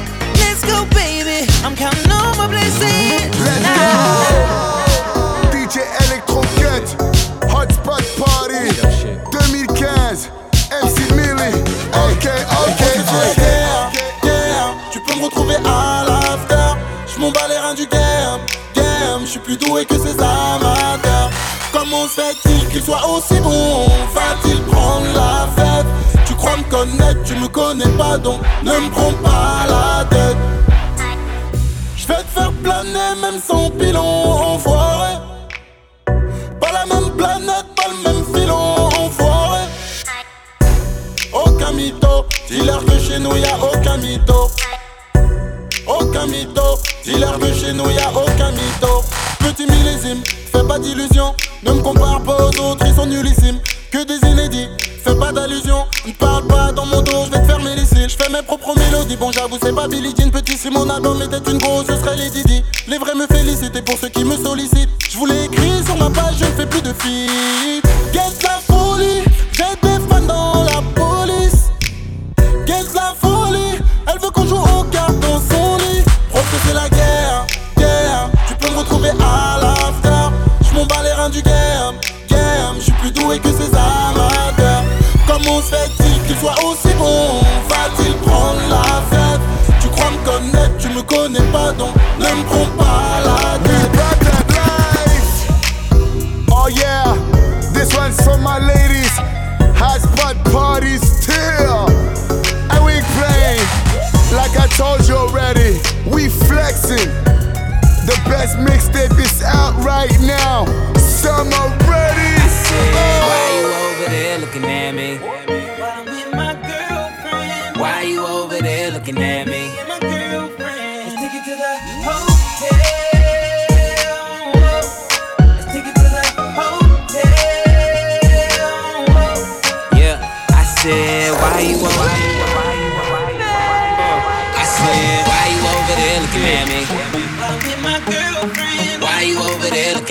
Let's 0.43 0.67
go, 0.67 0.83
baby. 0.99 1.47
I'm 1.63 1.77
counting 1.77 2.11
on 2.11 2.35
my 2.35 2.49
blessings. 2.51 3.39
Let's 3.39 3.63
go. 3.63 4.78
DJ 5.69 5.81
Electro 6.07 6.41
Cut, 6.57 6.97
Hotspot 7.51 8.03
Party, 8.17 8.73
2015, 9.31 10.31
MC 10.83 11.13
Millie. 11.13 11.63
Ok, 11.93 12.25
ok, 12.25 12.83
ok. 13.29 13.43
Yeah, 14.25 14.75
tu 14.91 14.99
peux 15.01 15.15
me 15.19 15.25
retrouver 15.27 15.57
à 15.57 16.05
l'after. 16.07 16.81
J'm'en 17.07 17.31
bats 17.33 17.49
les 17.51 17.59
reins 17.59 17.75
du 17.75 17.87
game, 17.87 18.41
game. 18.75 19.27
J'suis 19.27 19.41
plus 19.41 19.59
doué 19.59 19.85
que 19.85 19.99
ces 19.99 20.15
amateurs. 20.15 21.29
Comment 21.71 22.07
se 22.07 22.23
fait-il 22.23 22.67
qu'il 22.69 22.83
soit 22.83 23.07
aussi 23.07 23.39
bon? 23.41 23.89
Va-t-il 24.15 24.63
prendre 24.63 25.07
la 25.15 25.49
fête? 25.55 25.87
Tu 26.25 26.35
crois 26.35 26.57
me 26.57 26.63
connaître, 26.63 27.23
tu 27.25 27.35
me 27.35 27.49
connais 27.49 27.91
pas 27.99 28.17
donc 28.17 28.41
ne 28.63 28.73
me 28.73 28.89
prends 28.89 29.13
pas 29.23 29.67
la 29.69 30.05
tête. 30.07 30.39
J'vais 31.95 32.23
te 32.23 32.41
faire 32.41 32.53
planer 32.63 33.21
même 33.21 33.39
sans 33.39 33.69
pilon 33.69 34.55
enfoiré 34.55 35.28
planète, 37.19 37.67
pas 37.77 37.89
le 37.91 37.99
même 38.05 38.25
filon, 38.33 38.89
enfoiré. 38.99 39.67
Aucun 41.33 41.73
mytho, 41.73 42.25
dealer 42.49 42.83
de 42.85 42.99
chez 42.99 43.19
nous, 43.19 43.37
y'a 43.37 43.59
aucun 43.61 43.97
mytho. 43.99 44.51
Aucun 45.87 46.27
mytho, 46.27 46.79
dealer 47.05 47.39
de 47.39 47.53
chez 47.53 47.73
nous, 47.73 47.91
y'a 47.91 48.09
aucun 48.11 48.53
mytho. 48.53 49.03
Petit 49.41 49.67
millésime, 49.67 50.23
fais 50.25 50.67
pas 50.67 50.79
d'illusions, 50.79 51.35
ne 51.65 51.73
me 51.73 51.83
compare 51.83 52.23
pas 52.23 52.37
aux 52.47 52.61
autres, 52.61 52.87
ils 52.87 52.95
sont 52.95 53.07
nullissimes. 53.07 53.61
Que 53.91 54.05
des 54.05 54.19
inédits, 54.29 54.69
fais 55.03 55.15
pas 55.15 55.33
d'allusion. 55.33 55.87
Ne 56.07 56.13
parle 56.13 56.47
pas 56.47 56.73
dans 56.73 56.85
mon 56.85 57.01
dos, 57.01 57.25
je 57.25 57.31
vais 57.31 57.41
te 57.41 57.47
fermer 57.47 57.75
les 57.75 57.87
cils. 57.87 58.09
Je 58.11 58.17
fais 58.23 58.31
mes 58.31 58.43
propres 58.43 58.75
mélodies, 58.79 59.17
bon 59.17 59.33
j'avoue 59.33 59.57
c'est 59.63 59.75
pas 59.75 59.89
Billie 59.89 60.15
Jean. 60.15 60.31
Petit 60.31 60.59
si 60.59 60.69
mon 60.69 60.91
album 60.91 61.23
était 61.23 61.51
une 61.51 61.57
grosse, 61.57 61.87
ce 61.87 61.97
serait 61.97 62.17
les 62.17 62.29
Didi. 62.29 62.63
Les 62.87 62.99
vrais 62.99 63.15
me 63.15 63.27
félicitent 63.27 63.83
pour 63.87 63.97
ceux 63.99 64.11
qui 64.11 64.25
me 64.25 64.37
sollicitent. 64.37 64.91
Je 65.11 65.17
voulais 65.17 65.47
écrire 65.47 65.83
sur 65.87 65.97
ma 65.97 66.11
page, 66.11 66.35
je 66.39 66.45
ne 66.45 66.51
fais 66.51 66.67
plus 66.67 66.83
de 66.83 66.93
feed. 66.93 67.83
Get 68.13 68.21
la 68.43 68.61
folie, 68.61 69.23
j'ai 69.53 69.75
des 69.83 69.99
fans 70.07 70.21
dans 70.21 70.65
la 70.65 70.83
police. 70.95 71.71
Get 72.67 72.93
la 72.95 73.15
folie, 73.19 73.79
elle 74.07 74.21
veut 74.21 74.31
qu'on 74.31 74.47
joue 74.47 74.57
au 74.57 74.85
cartes 74.85 75.19
dans 75.21 75.39
son 75.39 75.79
lit. 75.79 76.03
Prof 76.29 76.45
c'est 76.67 76.75
la 76.75 76.91
guerre, 76.91 77.47
guerre. 77.77 78.31
Tu 78.49 78.55
peux 78.55 78.71
me 78.71 78.79
retrouver 78.81 79.11
à 79.11 79.59
l'after. 79.63 80.35
Je 80.69 80.75
m'en 80.75 80.85
bats 80.85 81.03
les 81.03 81.13
reins 81.13 81.31
du 81.31 81.41
game, 81.41 81.55
mixtape 108.57 109.19
is 109.19 109.43
out 109.43 109.75
right 109.85 110.11
now. 110.21 110.65
Summer 110.97 111.78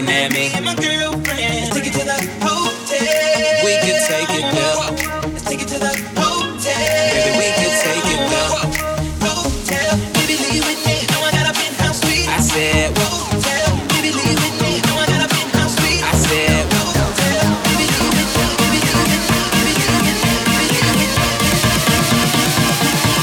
looking 0.07 0.23
at 0.23 0.31
me? 0.31 0.49
Let's 0.49 1.69
take 1.73 1.87
it 1.87 1.93
to 1.93 2.03
the 2.05 2.17
hotel. 2.39 2.99
We 3.63 3.73
can 3.83 3.99
take 4.07 4.31
it 4.31 4.45
there. 4.55 4.75
Let's 5.31 5.43
take 5.43 5.61
it 5.61 5.67
to 5.67 5.79
the 5.79 5.91
hotel. 6.15 6.77
Baby, 7.11 7.31
we 7.37 7.47
can 7.51 7.71
take 7.83 8.07
it 8.07 8.21
there. 8.31 8.49
Hotel, 9.27 9.97
baby, 10.15 10.35
leave 10.47 10.65
with 10.65 10.81
me. 10.87 10.95
Know 11.11 11.21
I 11.23 11.31
got 11.31 11.49
a 11.49 11.53
penthouse 11.53 11.99
suite. 12.01 12.27
I 12.27 12.39
said, 12.39 12.97
hotel, 12.97 13.75
baby, 13.91 14.11
leave 14.15 14.39
with 14.39 14.55
me. 14.61 14.79
Know 14.87 14.95
I 14.95 15.05
got 15.07 15.25
a 15.25 15.27
penthouse 15.27 15.75
suite. 15.75 16.03
I 16.03 16.13
said, 16.15 16.63
hotel, 16.71 17.47
baby, 17.67 17.85
leave 17.91 18.15
with 18.15 18.31
me. 18.31 18.47
Baby, 18.63 18.79
leave 18.87 19.11
with 19.11 19.27
me. 19.27 19.43
Baby, 19.57 19.73
leave 19.87 20.07
with 20.07 20.21
me. 20.23 20.35
Baby, 20.55 20.79
leave 20.87 20.99
with 20.99 21.11
me. 21.11 21.35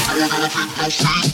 I 0.05 0.13
got 0.29 0.41
a 0.45 0.49
penthouse 0.53 0.93
suite. 0.93 1.24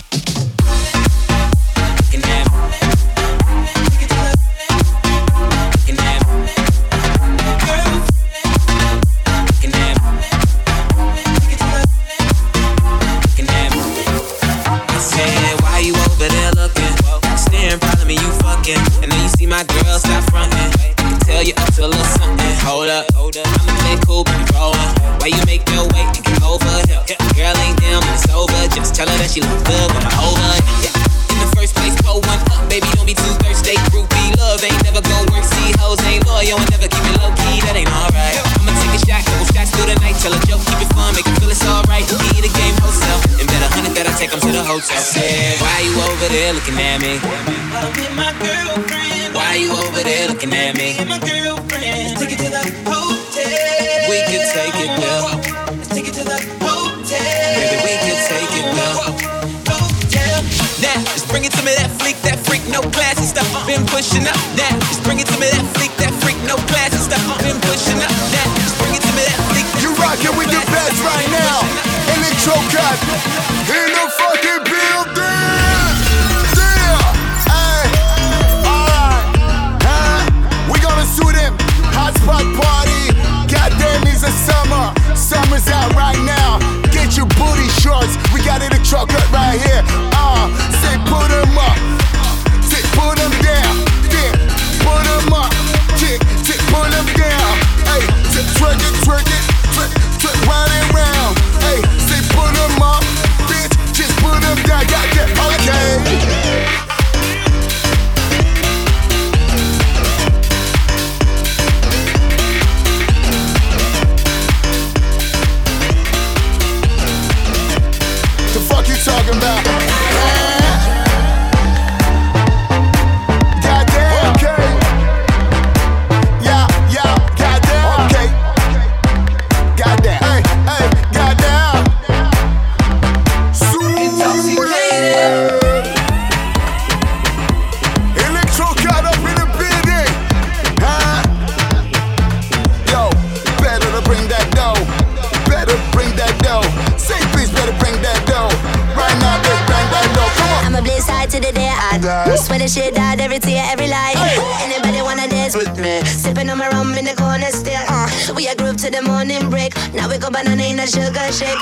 Swear 152.38 152.60
the 152.60 152.68
shit 152.68 152.98
out 152.98 153.20
every 153.20 153.40
tear, 153.40 153.64
every 153.68 153.88
lie. 153.88 154.16
Anybody 154.64 155.02
wanna 155.04 155.28
dance 155.28 155.56
with 155.56 155.76
me? 155.78 156.00
Sipping 156.06 156.50
on 156.50 156.58
my 156.58 156.70
rum 156.70 156.96
in 156.96 157.04
the 157.04 157.16
corner 157.16 157.52
still. 157.52 157.84
Uh, 157.92 158.08
we 158.36 158.48
a 158.48 158.56
group 158.56 158.78
to 158.78 158.90
the 158.90 159.02
morning 159.04 159.50
break. 159.50 159.76
Now 159.94 160.08
we 160.08 160.18
go 160.18 160.32
banana 160.32 160.64
in 160.64 160.80
a 160.80 160.88
sugar 160.88 161.28
shake. 161.32 161.60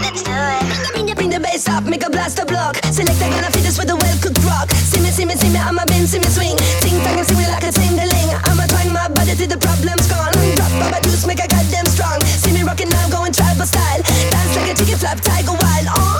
Let's 0.00 0.24
do 0.24 0.32
it. 0.32 0.64
Bring 0.96 1.06
the, 1.06 1.14
bring 1.14 1.30
the 1.30 1.40
bass 1.40 1.68
up, 1.68 1.84
make 1.84 2.04
a 2.06 2.10
blast 2.10 2.38
a 2.40 2.46
block. 2.46 2.80
Select 2.88 3.20
I 3.20 3.28
gonna 3.28 3.52
feed 3.52 3.68
this 3.68 3.76
with 3.76 3.92
a 3.92 3.96
well 3.96 4.18
cooked 4.24 4.40
rock. 4.48 4.72
See 4.72 5.00
me, 5.00 5.12
see 5.12 5.24
me, 5.28 5.36
see 5.36 5.52
me, 5.52 5.60
I'm 5.60 5.76
a 5.76 5.84
bin, 5.84 6.06
see 6.06 6.24
me 6.24 6.28
swing. 6.32 6.56
Ting 6.80 6.96
tang 7.04 7.20
and 7.20 7.28
see 7.28 7.36
me 7.36 7.44
like 7.44 7.68
a 7.68 7.72
tingling. 7.72 8.32
I'ma 8.48 8.64
twang 8.72 8.92
my 8.96 9.12
body 9.12 9.36
till 9.36 9.48
the 9.48 9.60
problem's 9.60 10.08
gone. 10.08 10.32
Drop 10.56 10.72
my 10.80 11.00
juice, 11.04 11.28
make 11.28 11.44
a 11.44 11.48
goddamn 11.48 11.84
strong. 11.92 12.16
See 12.24 12.52
me 12.52 12.64
rocking 12.64 12.88
now, 12.88 13.12
going 13.12 13.32
tribal 13.32 13.68
style. 13.68 14.00
Dance 14.32 14.56
like 14.56 14.72
a 14.72 14.74
chicken 14.74 14.96
flap, 14.96 15.20
tiger 15.20 15.52
wild. 15.52 15.88
Uh, 15.92 16.16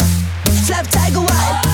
flap 0.69 0.85
tiger 0.93 1.25
wild. 1.25 1.66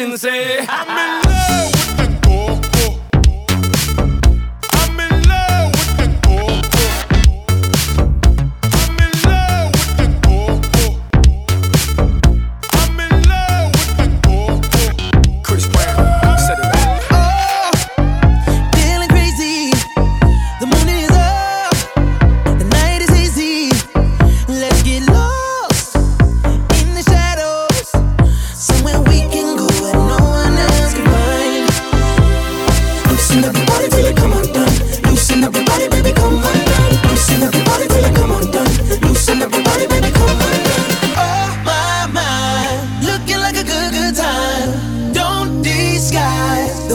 sincere. 0.00 0.49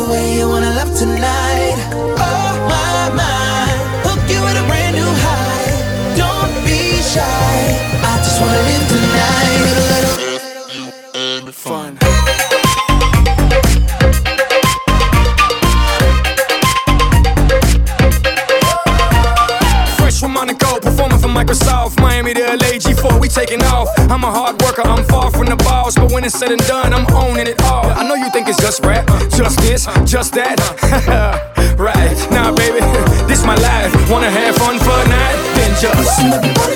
Way 0.09 0.37
you 0.37 0.47
wanna 0.47 0.71
love 0.75 0.93
tonight. 0.97 1.75
Oh 1.93 2.51
my 2.69 3.09
mind, 3.15 3.77
hook 4.05 4.21
you 4.29 4.41
with 4.43 4.57
a 4.61 4.65
brand 4.67 4.95
new 4.95 5.11
high. 5.25 5.71
Don't 6.15 6.53
be 6.65 7.01
shy, 7.01 7.55
I 8.03 8.17
just 8.25 8.39
wanna 8.41 8.61
live 8.69 8.85
tonight. 8.93 9.61
Fun. 11.53 11.97
Fresh 19.97 20.19
from 20.19 20.33
Monaco, 20.33 20.79
performing 20.79 21.17
for 21.17 21.29
Microsoft. 21.29 21.99
Miami 21.99 22.33
to 22.35 22.41
LA, 22.41 22.77
G4, 22.77 23.19
we 23.19 23.27
taking 23.27 23.63
off. 23.63 23.87
I'm 23.97 24.23
a 24.23 24.31
hard 24.31 24.57
when 26.15 26.23
it's 26.23 26.39
said 26.39 26.49
and 26.49 26.65
done, 26.65 26.93
I'm 26.93 27.05
owning 27.13 27.45
it 27.45 27.61
all. 27.63 27.85
I 27.87 28.07
know 28.07 28.15
you 28.15 28.29
think 28.31 28.47
it's 28.47 28.57
just 28.57 28.85
rap, 28.85 29.05
just 29.31 29.59
this, 29.59 29.85
just 30.05 30.33
that. 30.35 30.55
right, 31.77 32.15
now 32.31 32.51
nah, 32.51 32.55
baby, 32.55 32.79
this 33.27 33.43
my 33.43 33.55
life. 33.55 33.91
Wanna 34.09 34.31
have 34.31 34.55
fun 34.55 34.79
for 34.79 34.95
a 34.95 35.07
night? 35.09 35.35
Then 35.55 35.71
just 35.81 36.74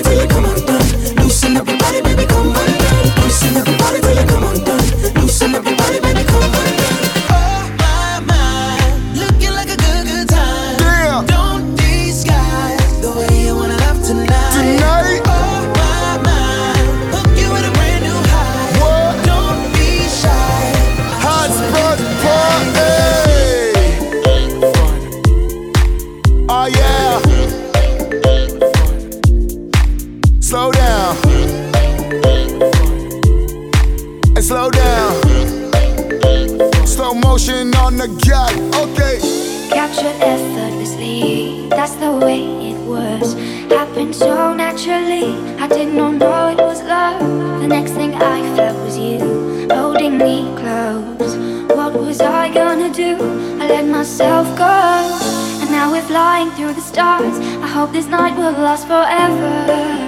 hope 57.90 57.96
this 57.96 58.06
night 58.06 58.36
will 58.36 58.52
last 58.52 58.86
forever. 58.86 59.99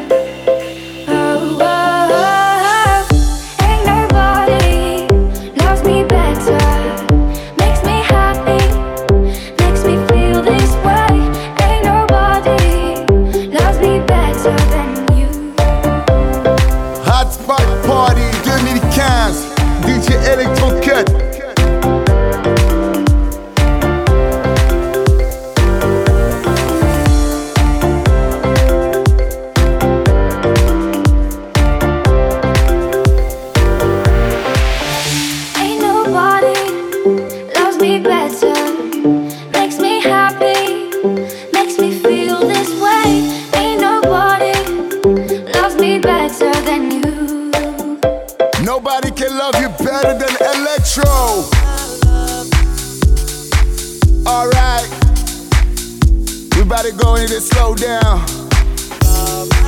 To 56.82 56.90
go 56.90 57.14
in 57.14 57.28
slow 57.28 57.76
down. 57.76 58.18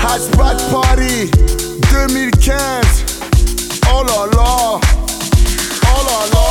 Hot 0.02 0.18
spot 0.18 0.58
party 0.66 1.30
2015. 1.86 2.58
Oh 3.86 4.02
la 4.02 4.24
la. 4.34 4.80
Oh 4.82 6.00
la 6.10 6.18
la. 6.34 6.48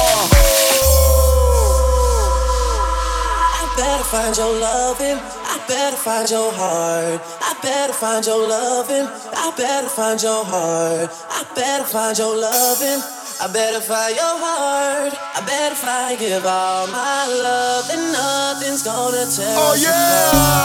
I 3.59 3.75
better 3.75 4.05
find 4.05 4.37
your 4.37 4.53
loving. 4.57 5.19
I 5.19 5.59
better 5.67 5.97
find 5.97 6.29
your 6.29 6.53
heart. 6.53 7.19
I 7.41 7.53
better 7.61 7.91
find 7.91 8.25
your 8.25 8.47
loving. 8.47 9.05
I 9.35 9.51
better 9.57 9.89
find 9.89 10.23
your 10.23 10.45
heart. 10.45 11.11
I 11.29 11.43
better 11.55 11.83
find 11.83 12.17
your 12.17 12.37
loving. 12.39 13.22
I 13.43 13.47
better 13.51 13.81
find 13.81 14.15
your 14.15 14.23
heart. 14.23 15.13
I 15.35 15.41
better 15.45 15.75
find 15.75 16.17
give 16.17 16.45
all 16.45 16.87
my 16.87 17.27
love. 17.27 17.89
And 17.91 18.13
nothing's 18.13 18.83
gonna 18.83 19.29
tear 19.29 19.53
Oh 19.59 19.75
yeah. 19.75 20.63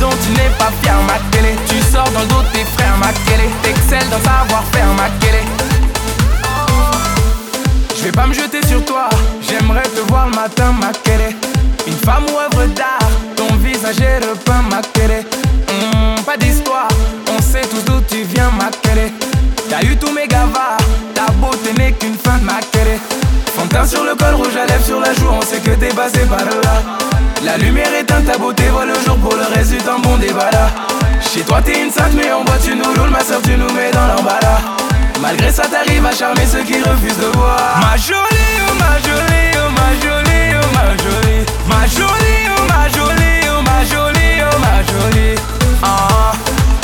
Dont 0.00 0.10
tu 0.24 0.30
n'es 0.32 0.50
pas 0.58 0.72
fier, 0.82 0.96
ma 1.06 1.18
gueule. 1.30 1.54
Tu 1.68 1.76
sors 1.92 2.10
dans 2.10 2.20
le 2.20 2.26
dos 2.26 2.42
de 2.42 2.48
tes 2.52 2.64
frères, 2.64 2.96
ma. 2.98 3.12
T'excelles 3.62 4.08
dans 4.10 4.18
savoir-faire, 4.18 4.88
ma 4.96 5.08
gueule. 5.20 5.44
Je 7.96 8.04
vais 8.04 8.12
pas 8.12 8.26
me 8.26 8.32
jeter 8.32 8.66
sur 8.66 8.82
toi, 8.84 9.08
j'aimerais 9.42 9.82
te 9.82 10.00
voir 10.08 10.28
le 10.28 10.34
matin, 10.34 10.72
ma. 10.80 10.90
Une 11.86 11.96
femme 11.96 12.24
ou 12.24 12.38
œuvre 12.38 12.66
d'art, 12.74 13.10
ton 13.36 13.54
visage 13.56 14.00
est 14.00 14.18
repeint, 14.18 14.62
ma 14.70 14.80
gueule. 14.80 15.24
Hmm, 15.68 16.22
pas 16.24 16.36
d'histoire, 16.36 16.88
on 17.28 17.42
sait 17.42 17.62
tous 17.62 17.84
d'où 17.84 18.00
tu 18.08 18.22
viens, 18.22 18.50
ma. 18.58 18.70
T'as 19.70 19.82
eu 19.82 19.96
tous 19.96 20.10
mes 20.12 20.26
gavards, 20.26 20.78
ta 21.14 21.30
beauté 21.32 21.72
n'est 21.78 21.92
qu'une 21.92 22.16
fin 22.16 22.38
ma 22.42 22.60
teint 23.70 23.86
sur 23.86 24.04
le 24.04 24.14
col, 24.14 24.34
rouge 24.34 24.56
à 24.56 24.66
lèvres 24.66 24.84
sur 24.84 25.00
la 25.00 25.12
joue, 25.14 25.28
on 25.30 25.42
sait 25.42 25.60
que 25.60 25.70
t'es 25.70 25.94
passé 25.94 26.20
par 26.20 26.44
là. 26.44 27.09
La 27.44 27.56
lumière 27.56 27.92
éteinte, 27.98 28.26
ta 28.26 28.38
beauté 28.38 28.64
voit 28.68 28.84
le 28.84 28.94
jour 29.06 29.16
pour 29.18 29.34
le 29.34 29.44
reste 29.54 29.70
du 29.72 29.78
temps, 29.78 29.98
bon 30.00 30.16
débat. 30.18 30.50
Chez 31.20 31.40
toi 31.42 31.60
t'es 31.62 31.82
une 31.82 31.90
sainte, 31.90 32.12
mais 32.14 32.30
en 32.32 32.44
boîte 32.44 32.62
tu 32.64 32.74
nous 32.76 32.84
roules, 32.84 33.10
ma 33.10 33.20
soeur 33.24 33.40
tu 33.42 33.56
nous 33.56 33.72
mets 33.72 33.90
dans 33.92 34.06
l'emballage. 34.06 34.62
Malgré 35.20 35.50
ça 35.50 35.62
t'arrives 35.66 36.04
à 36.04 36.12
charmer 36.12 36.46
ceux 36.46 36.62
qui 36.62 36.80
refusent 36.82 37.18
de 37.18 37.26
voir 37.36 37.78
Ma 37.80 37.96
jolie, 37.96 38.56
oh 38.68 38.74
ma 38.78 38.96
jolie, 39.06 39.52
oh 39.56 39.70
ma 39.70 39.90
jolie, 40.00 40.54
oh 40.56 40.68
ma 40.74 40.96
jolie 40.96 41.44
Ma 41.68 41.86
jolie, 41.86 42.48
oh 42.56 42.62
ma 42.66 42.88
jolie, 42.88 43.48
oh 43.50 43.62
ma 43.62 43.84
jolie, 43.84 44.40
oh 44.42 44.58
ma 44.58 44.82
jolie 44.82 45.34
Ah, 45.82 46.32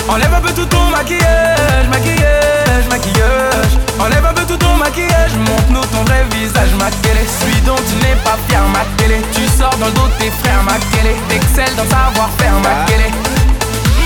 Enlève 0.09 0.35
un 0.35 0.41
peu 0.41 0.53
tout 0.53 0.67
ton 0.67 0.83
maquillage, 0.91 1.89
maquillage, 1.91 2.87
maquillage 2.91 3.79
Enlève 3.99 4.27
ton 4.59 4.75
maquillage, 4.77 5.35
montre-nous 5.37 5.87
ton 5.87 6.05
vrai 6.05 6.25
visage, 6.33 6.73
ma 6.79 6.91
télé. 7.03 7.21
Suis 7.41 7.61
dont 7.63 7.77
tu 7.77 7.95
n'es 8.05 8.17
pas 8.25 8.37
fier, 8.49 8.63
ma 8.73 8.85
télé. 8.97 9.21
Tu 9.33 9.43
sors 9.59 9.77
dans 9.79 9.87
le 9.87 9.93
dos 9.93 10.07
de 10.07 10.25
tes 10.25 10.31
frères, 10.31 10.63
ma 10.65 10.79
télé. 10.97 11.15
T'excelles 11.29 11.75
dans 11.77 11.85
savoir-faire, 11.85 12.55
ma 12.63 12.69
ah. 12.71 12.87
télé. 12.87 13.11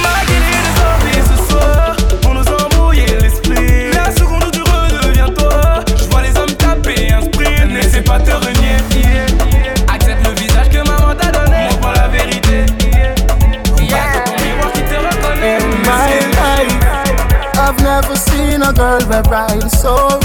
Ma 0.02 0.20
télé 0.26 0.50
désormais 0.66 1.22
ce 1.30 1.52
soir, 1.52 1.96
pour 2.22 2.34
nous 2.34 2.48
embrouiller 2.64 3.18
l'esprit. 3.20 3.92
La 3.92 4.10
seconde 4.10 4.44
où 4.44 4.50
tu 4.50 4.62
redeviens 4.62 5.28
toi, 5.28 5.84
je 5.98 6.04
vois 6.10 6.22
les 6.22 6.36
hommes 6.38 6.54
taper 6.54 7.12
un 7.12 7.22
sprint. 7.22 7.70
N'essaie 7.70 8.02
pas 8.02 8.18
te 8.18 8.30
renier, 8.30 8.76
accepte 9.92 10.26
le 10.26 10.34
visage 10.34 10.68
que 10.70 10.78
maman 10.78 11.14
t'a 11.14 11.30
donné. 11.30 11.64
Montre-moi 11.64 11.92
la 11.96 12.08
vérité. 12.08 12.66
I've 17.54 17.82
never 17.82 18.16
seen 18.16 18.62
a 18.62 18.72
girl 18.72 19.06
wear 19.08 19.22
bright 19.22 19.70
so 19.70 20.19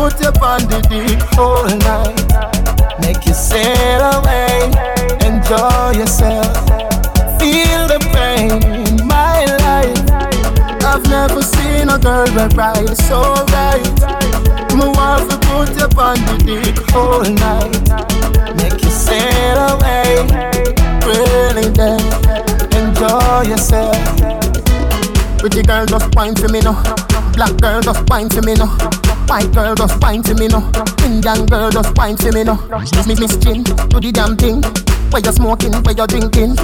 put 0.00 0.18
you 0.18 0.32
on 0.40 0.62
the 0.72 0.80
dick 0.88 1.20
all 1.36 1.68
night. 1.84 2.16
Make 3.02 3.26
you 3.26 3.34
sail 3.34 4.00
away, 4.16 4.72
enjoy 5.28 6.00
yourself, 6.00 6.56
feel 7.38 7.82
the 7.92 8.00
pain 8.14 8.64
in 8.64 9.06
my 9.06 9.44
life. 9.66 10.00
I've 10.90 11.04
never 11.04 11.42
seen 11.42 11.90
a 11.90 11.98
girl 11.98 12.24
we 12.32 12.44
ride 12.56 12.96
so 12.96 13.20
right. 13.52 13.84
Me 14.72 14.86
want 14.96 15.28
to 15.30 15.36
put 15.48 15.68
you 15.76 15.88
on 16.00 16.16
the 16.28 16.36
dick 16.48 16.78
all 16.94 17.20
night. 17.46 17.76
Make 18.56 18.82
you 18.82 18.92
sail 19.06 19.58
away, 19.74 20.24
really 21.04 21.68
then 21.76 22.00
enjoy 22.72 23.50
yourself. 23.50 24.59
Pretty 25.40 25.62
girl 25.62 25.86
just 25.86 26.14
wine 26.14 26.36
for 26.36 26.48
me 26.48 26.60
now. 26.60 26.76
Black 27.32 27.56
girl 27.56 27.80
just 27.80 28.06
wine 28.10 28.28
for 28.28 28.42
me 28.42 28.52
now. 28.54 28.68
White 29.26 29.50
girl 29.54 29.74
just 29.74 29.98
wine 30.02 30.22
for 30.22 30.34
me 30.34 30.48
now. 30.48 30.70
Indian 31.02 31.46
girl 31.46 31.70
just 31.70 31.96
wine 31.96 32.18
for 32.18 32.30
me 32.30 32.44
now. 32.44 32.60
Miss 32.78 33.18
miss 33.18 33.36
chin, 33.38 33.62
do 33.64 34.00
the 34.00 34.12
damn 34.12 34.36
thing. 34.36 34.60
Where 35.08 35.22
you 35.24 35.32
smoking, 35.32 35.72
where 35.72 35.96
you 35.96 36.06
drinking, 36.06 36.56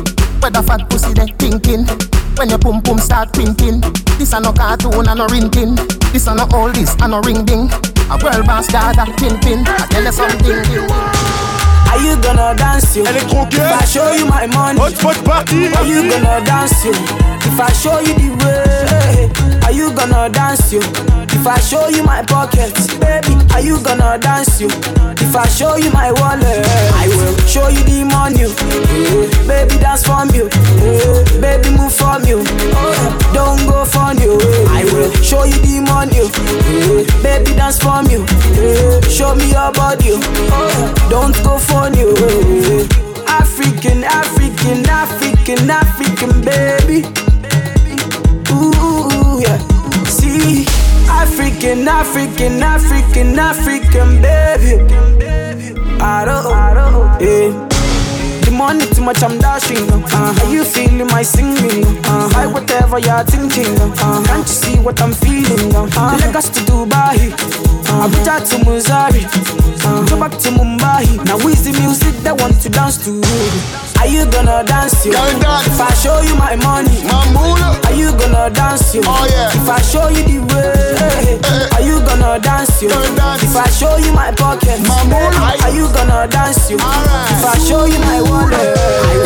where 0.44 0.50
the 0.50 0.62
fat 0.62 0.90
pussy 0.90 1.14
they 1.14 1.24
thinking. 1.40 1.88
When 2.36 2.50
your 2.50 2.58
pum 2.58 2.82
pum 2.82 2.98
start 2.98 3.32
pinking, 3.32 3.80
this 4.18 4.34
a 4.34 4.40
no 4.40 4.52
cartoon 4.52 5.08
and 5.08 5.18
no 5.18 5.26
rinting. 5.28 5.76
This 6.12 6.26
a 6.26 6.34
no 6.34 6.46
all 6.52 6.70
this 6.70 6.94
and 7.00 7.12
no 7.12 7.20
ring 7.22 7.46
ding. 7.46 7.72
A 8.12 8.20
world 8.22 8.44
boss 8.44 8.68
dada 8.68 9.06
pin 9.16 9.40
pin. 9.40 9.64
I 9.66 9.86
tell 9.88 10.04
you 10.04 10.12
something. 10.12 11.55
Are 11.90 12.00
you 12.02 12.16
gonna 12.22 12.54
dance 12.56 12.96
you? 12.96 13.04
If 13.04 13.80
I 13.80 13.84
show 13.84 14.12
you 14.12 14.26
my 14.26 14.46
money. 14.46 14.78
Are 15.76 15.84
you 15.86 16.10
gonna 16.10 16.44
dance 16.44 16.84
you? 16.84 16.92
If 16.92 17.60
I 17.60 17.72
show 17.72 18.00
you 18.00 18.14
the 18.14 18.30
way, 18.42 19.60
are 19.64 19.72
you 19.72 19.92
gonna 19.94 20.28
dance 20.28 20.72
you? 20.72 20.80
If 21.46 21.52
I 21.52 21.60
show 21.60 21.86
you 21.88 22.02
my 22.02 22.22
pockets, 22.24 22.92
baby, 22.98 23.34
are 23.54 23.60
you 23.60 23.80
gonna 23.84 24.18
dance 24.18 24.60
you? 24.60 24.66
If 24.66 25.36
I 25.36 25.46
show 25.46 25.76
you 25.76 25.92
my 25.92 26.10
wallet, 26.10 26.66
I 26.98 27.06
will 27.06 27.36
show 27.46 27.68
you 27.68 27.82
the 27.84 28.02
money. 28.02 28.42
eh. 28.50 29.46
Baby, 29.46 29.78
dance 29.80 30.02
from 30.02 30.30
you. 30.34 30.48
eh. 30.50 31.40
Baby, 31.40 31.70
move 31.78 31.94
from 31.94 32.24
you. 32.24 32.42
Don't 33.32 33.62
go 33.70 33.84
from 33.84 34.18
you. 34.18 34.38
I 34.74 34.82
will 34.90 35.12
show 35.22 35.44
you 35.44 35.54
the 35.62 35.80
money. 35.86 36.18
eh. 36.18 37.22
Baby, 37.22 37.54
dance 37.54 37.78
from 37.78 38.06
you. 38.10 38.26
Show 39.08 39.36
me 39.36 39.50
your 39.52 39.70
body. 39.70 40.18
Don't 41.08 41.36
go 41.46 41.58
from 41.58 41.94
you. 41.94 42.10
African, 43.28 44.02
African, 44.02 44.84
African, 44.90 45.70
African, 45.70 46.42
baby. 46.42 47.06
Ooh, 48.50 49.38
yeah. 49.40 49.58
See, 50.10 50.66
African, 51.22 51.88
African, 51.88 52.62
African, 52.62 53.38
African, 53.38 54.20
baby. 54.22 54.74
I 56.00 56.24
don't, 56.24 56.46
I 56.46 56.74
don't, 56.74 57.20
yeah. 57.20 57.75
The 58.66 58.72
money 58.74 58.94
too 58.96 59.02
much, 59.02 59.22
I'm 59.22 59.38
dashing. 59.38 59.86
Uh, 60.10 60.34
are 60.42 60.50
you 60.50 60.64
feeling 60.64 61.06
my 61.06 61.22
singing? 61.22 61.86
Uh, 62.02 62.28
I 62.34 62.48
whatever 62.50 62.98
you're 62.98 63.22
thinking. 63.22 63.70
Uh, 64.02 64.18
can't 64.26 64.42
you 64.42 64.54
see 64.58 64.78
what 64.80 65.00
I'm 65.00 65.12
feeling? 65.12 65.70
Uh, 65.72 66.18
Lagos 66.18 66.48
to 66.50 66.60
Dubai, 66.66 67.30
uh, 67.30 68.08
Abuja 68.10 68.42
to 68.42 68.58
Missouri, 68.66 69.22
uh, 69.86 70.02
go 70.10 70.18
back 70.18 70.32
to 70.42 70.50
Mumbai. 70.50 71.06
Now 71.26 71.38
is 71.46 71.62
the 71.62 71.78
music 71.78 72.18
that 72.26 72.40
want 72.42 72.60
to 72.62 72.68
dance 72.68 72.98
to? 73.06 73.22
Are 74.02 74.08
you 74.10 74.26
gonna 74.34 74.64
dance 74.66 75.06
you? 75.06 75.12
If 75.14 75.80
I 75.80 75.94
show 75.94 76.18
you 76.26 76.34
my 76.34 76.56
money, 76.56 77.06
Are 77.86 77.94
you 77.94 78.10
gonna 78.18 78.50
dance 78.50 78.92
you? 78.96 79.02
Oh 79.06 79.26
yeah. 79.30 79.54
If 79.62 79.68
I 79.70 79.80
show 79.80 80.08
you 80.10 80.26
the 80.26 80.38
way, 80.42 81.38
are 81.70 81.86
you 81.86 82.02
gonna 82.02 82.40
dance 82.42 82.82
you? 82.82 82.90
If 82.90 83.54
I 83.54 83.70
show 83.70 83.96
you 83.96 84.12
my 84.12 84.32
pocket, 84.34 84.82
are 84.90 85.65
dance 86.24 86.70
you? 86.70 86.76
If 86.76 87.44
I 87.44 87.58
show 87.58 87.84
you 87.84 87.98
my 87.98 88.22
wallet, 88.22 89.25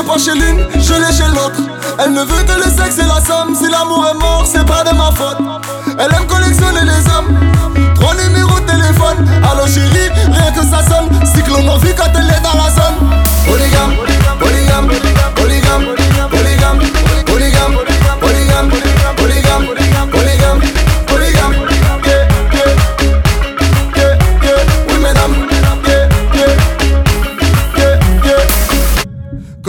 l'ai 0.00 0.06
pas 0.06 0.18
chez 0.18 0.34
l'une, 0.34 0.66
je 0.80 0.94
l'ai 0.94 1.12
chez 1.12 1.28
l'autre. 1.28 1.60
Elle 1.98 2.12
ne 2.12 2.20
veut 2.20 2.42
que 2.44 2.52
le 2.52 2.70
sexe 2.70 2.98
et 2.98 3.06
la 3.06 3.20
somme. 3.20 3.54
Si 3.54 3.68
l'amour 3.70 4.06
est 4.10 4.18
mort, 4.18 4.44
c'est 4.46 4.64
pas 4.64 4.84
de 4.84 4.94
ma 4.96 5.10
faute. 5.12 5.38
Elle 5.98 6.12
aime 6.14 6.26
collectionner 6.26 6.82
les 6.82 7.10
hommes. 7.12 7.36
Trois 7.94 8.14
numéros 8.14 8.60
de 8.60 8.66
téléphone. 8.66 9.28
Allô 9.50 9.66
chérie, 9.66 10.10
rien 10.30 10.52
que 10.52 10.62
ça 10.62 10.82
sonne. 10.88 11.08
Cyclone 11.24 11.68
en 11.68 11.78
quand 11.78 12.12
elle 12.14 12.30
est 12.30 12.42
dans 12.42 12.56
la 12.56 12.70
zone. 12.70 12.96
Polygame, 13.46 13.94
polygame, 14.38 14.88
polygame, 15.34 15.86
polygame, 16.36 16.78
polygame, 17.16 17.78
polygame, 18.20 18.70
polygame, 19.16 20.10
polygame. 20.10 20.79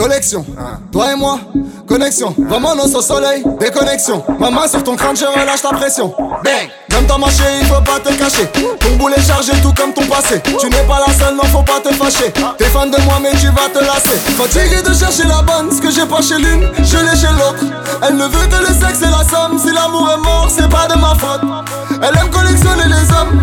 Collection, 0.02 0.44
toi 0.90 1.12
et 1.12 1.14
moi, 1.14 1.38
connexion. 1.86 2.34
Vraiment, 2.36 2.74
non, 2.74 2.88
sans 2.88 3.02
soleil, 3.02 3.44
déconnexion. 3.60 4.24
Ma 4.40 4.50
main 4.50 4.66
sur 4.66 4.82
ton 4.82 4.96
crâne, 4.96 5.16
je 5.16 5.24
relâche 5.24 5.62
ta 5.62 5.68
pression. 5.68 6.12
Bang! 6.42 6.68
J'aime 7.02 7.08
ta 7.08 7.18
marché, 7.18 7.42
il 7.60 7.66
faut 7.66 7.80
pas 7.80 7.98
te 7.98 8.14
cacher. 8.14 8.46
Ton 8.78 8.96
boulet 8.96 9.20
chargé 9.26 9.50
tout 9.60 9.72
comme 9.72 9.92
ton 9.92 10.06
passé. 10.06 10.40
Tu 10.60 10.66
n'es 10.66 10.86
pas 10.86 11.00
la 11.04 11.12
seule, 11.12 11.34
non, 11.34 11.42
faut 11.50 11.62
pas 11.62 11.80
te 11.80 11.92
fâcher. 11.92 12.32
T'es 12.58 12.66
fan 12.66 12.92
de 12.92 13.00
moi, 13.02 13.18
mais 13.20 13.32
tu 13.40 13.48
vas 13.48 13.68
te 13.74 13.80
lasser. 13.84 14.18
Fatigué 14.36 14.82
de 14.82 14.94
chercher 14.94 15.24
la 15.26 15.42
bonne, 15.42 15.74
ce 15.74 15.80
que 15.80 15.90
j'ai 15.90 16.06
pas 16.06 16.22
chez 16.22 16.38
l'une, 16.38 16.70
je 16.78 16.98
l'ai 16.98 17.16
chez 17.18 17.32
l'autre. 17.32 17.64
Elle 18.06 18.16
ne 18.16 18.24
veut 18.24 18.46
que 18.46 18.60
le 18.60 18.72
sexe 18.72 19.02
et 19.02 19.10
la 19.10 19.24
somme. 19.28 19.58
Si 19.58 19.72
l'amour 19.72 20.08
est 20.12 20.22
mort, 20.22 20.48
c'est 20.48 20.68
pas 20.68 20.86
de 20.86 20.96
ma 21.00 21.16
faute. 21.18 21.42
Elle 21.90 22.16
aime 22.16 22.30
collectionner 22.30 22.86
les 22.86 23.10
hommes. 23.10 23.34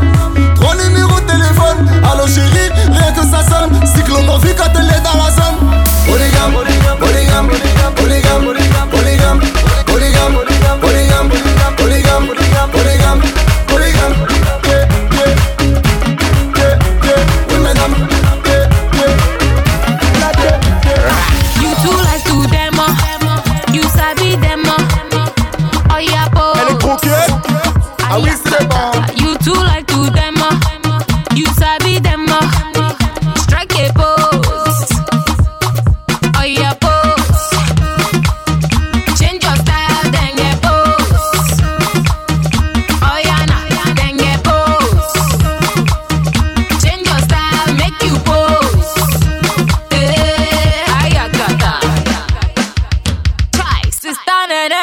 Trois 0.56 0.76
numéros 0.76 1.20
de 1.20 1.26
téléphone. 1.26 1.92
Allô 2.10 2.28
chérie, 2.28 2.72
rien 2.88 3.12
que 3.12 3.28
ça 3.28 3.44
sonne. 3.44 3.76
Cyclone 3.86 4.30
envie 4.30 4.56
quand 4.56 4.72
elle 4.74 4.88
est 4.88 5.04
dans 5.04 5.20
la 5.20 5.32
zone. 5.32 5.60
Polygame, 6.08 6.54
polygame, 6.54 6.98
polygame, 6.98 7.48
polygame, 7.96 8.46
polygame, 8.46 8.46
polygame, 8.90 9.50
polygame. 9.86 10.40
Origami, 12.10 12.32
origami, 12.74 13.34
origami 13.72 14.39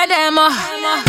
Dilemma. 0.04 1.05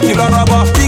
killer 0.00 0.30
robber 0.30 0.79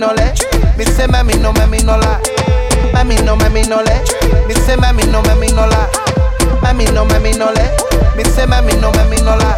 no, 0.00 0.08
le, 0.14 0.32
me 0.78 0.84
say 0.84 1.06
mami 1.06 1.34
no, 1.40 1.52
mami 1.52 1.84
no 1.84 1.98
la, 1.98 2.18
mami 2.94 3.16
no, 3.24 3.36
mami 3.36 3.68
no 3.68 3.76
le, 3.84 3.94
me 4.48 4.54
say 4.54 4.74
mami 4.76 5.04
no, 5.12 5.20
mami 5.22 5.52
no 5.52 5.68
la, 5.68 5.86
mami 6.62 6.86
no, 6.94 7.04
mami 7.04 7.36
no 7.36 7.52
le, 7.52 7.64
me 8.16 8.24
say 8.24 8.46
mami 8.46 8.72
no, 8.80 8.90
mami 8.92 9.22
no 9.22 9.36
la. 9.36 9.54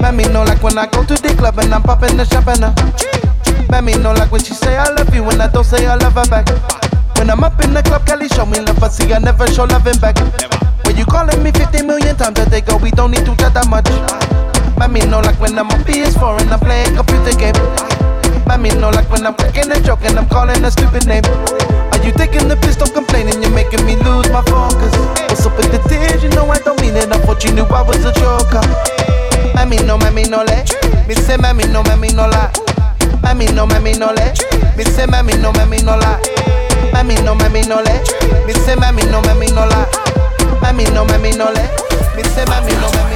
Mami 0.00 0.32
no 0.32 0.44
like 0.44 0.62
when 0.62 0.78
I 0.78 0.86
go 0.86 1.04
to 1.04 1.14
the 1.14 1.34
club 1.36 1.58
and 1.58 1.74
I'm 1.74 1.82
popping 1.82 2.16
the 2.16 2.24
champagne. 2.24 2.72
Mami 3.68 4.00
no 4.00 4.12
like 4.12 4.30
when 4.30 4.42
she 4.42 4.54
say 4.54 4.76
I 4.76 4.88
love 4.94 5.12
you 5.12 5.24
when 5.24 5.40
I 5.40 5.48
don't 5.48 5.64
say 5.64 5.86
I 5.86 5.96
love 5.96 6.14
her 6.14 6.24
back. 6.30 6.46
When 7.18 7.28
I'm 7.28 7.42
up 7.42 7.60
in 7.64 7.74
the 7.74 7.82
club, 7.82 8.06
Kelly 8.06 8.28
show 8.28 8.46
me 8.46 8.60
love, 8.60 8.78
but 8.78 8.90
see 8.90 9.12
I 9.12 9.18
never 9.18 9.46
show 9.48 9.64
loving 9.64 9.98
back. 9.98 10.16
When 10.86 10.96
you 10.96 11.04
calling 11.04 11.42
me 11.42 11.50
50 11.50 11.82
million 11.82 12.16
times 12.16 12.38
a 12.38 12.48
day, 12.48 12.60
go 12.60 12.76
we 12.76 12.92
don't 12.92 13.10
need 13.10 13.26
to 13.26 13.34
chat 13.36 13.54
that 13.54 13.66
much. 13.68 13.90
Mami 14.78 15.02
no 15.10 15.18
like 15.18 15.38
when 15.40 15.58
I'm 15.58 15.68
on 15.68 15.80
PS4 15.82 16.42
and 16.42 16.50
I'm 16.50 16.60
playing 16.60 16.94
computer 16.94 17.36
game. 17.36 17.97
Mami 18.46 18.70
no 18.78 18.90
like 18.90 19.08
when 19.10 19.26
I'm 19.26 19.34
cracking 19.34 19.70
a 19.70 19.80
joke 19.80 20.04
and 20.04 20.18
I'm 20.18 20.28
calling 20.28 20.64
a 20.64 20.70
stupid 20.70 21.06
name. 21.06 21.24
Are 21.24 22.04
you 22.04 22.12
taking 22.12 22.48
the 22.48 22.56
piss? 22.60 22.76
Don't 22.76 22.92
complain 22.92 23.28
and 23.28 23.42
you're 23.42 23.52
making 23.52 23.84
me 23.84 23.96
lose 23.96 24.30
my 24.30 24.42
focus. 24.46 24.92
What's 25.28 25.46
up 25.46 25.56
with 25.56 25.70
the 25.72 25.80
tears? 25.88 26.22
You 26.22 26.30
know 26.30 26.46
I 26.48 26.58
don't 26.58 26.80
mean 26.80 26.96
it. 26.96 27.10
I 27.10 27.18
thought 27.18 27.44
you 27.44 27.52
knew 27.52 27.64
I 27.64 27.82
was 27.82 28.04
a 28.04 28.12
joker. 28.12 28.62
Mami 29.56 29.84
no, 29.86 29.98
mami 29.98 30.28
no 30.30 30.42
le. 30.44 30.64
Me 31.08 31.14
say 31.14 31.36
mami 31.36 31.66
no, 31.72 31.82
mami 31.82 32.14
no 32.14 32.26
la. 32.28 32.50
Mami 33.22 33.52
no, 33.54 33.66
mami 33.66 33.98
no 33.98 34.12
le. 34.12 34.32
Me 34.76 34.84
say 34.84 35.06
mami 35.06 35.34
no, 35.40 35.52
mami 35.52 35.82
no 35.82 35.96
la. 35.96 36.18
Mami 36.92 37.16
no, 37.24 37.34
mami 37.34 37.66
no 37.68 37.82
le. 37.82 37.94
Me 38.46 38.52
say 38.54 38.76
mami 38.76 39.02
no, 39.10 39.20
mami 39.22 39.48
no 39.52 39.66
la. 39.66 39.84
Mami 40.62 40.84
no, 40.94 41.04
mami 41.04 41.36
no 41.36 41.50
le. 41.50 41.64
Me 42.16 42.22
say 42.22 42.44
mami 42.46 42.72
no, 42.80 42.88
mami 42.88 42.92
no 42.92 43.02
la. 43.02 43.07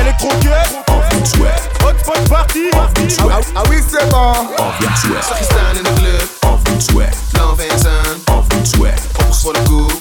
Elle 0.00 0.06
est 0.06 0.16
croquette. 0.16 0.74
Hotspot 1.84 2.28
party. 2.28 2.70
Ah, 2.74 3.40
ah 3.54 3.62
oui, 3.68 3.76
c'est 3.90 4.08
bon. 4.10 4.32
Zag 5.22 5.38
je 5.38 5.44
staan 5.44 5.76
in 5.76 5.82
de 5.82 5.92
club. 6.00 6.28
Love 7.32 7.62
en 7.62 7.78
zijn. 7.78 8.20
Focus 8.24 9.40
voor 9.40 9.52
de 9.52 9.62
koe. 9.62 9.86
Skinny 9.86 9.99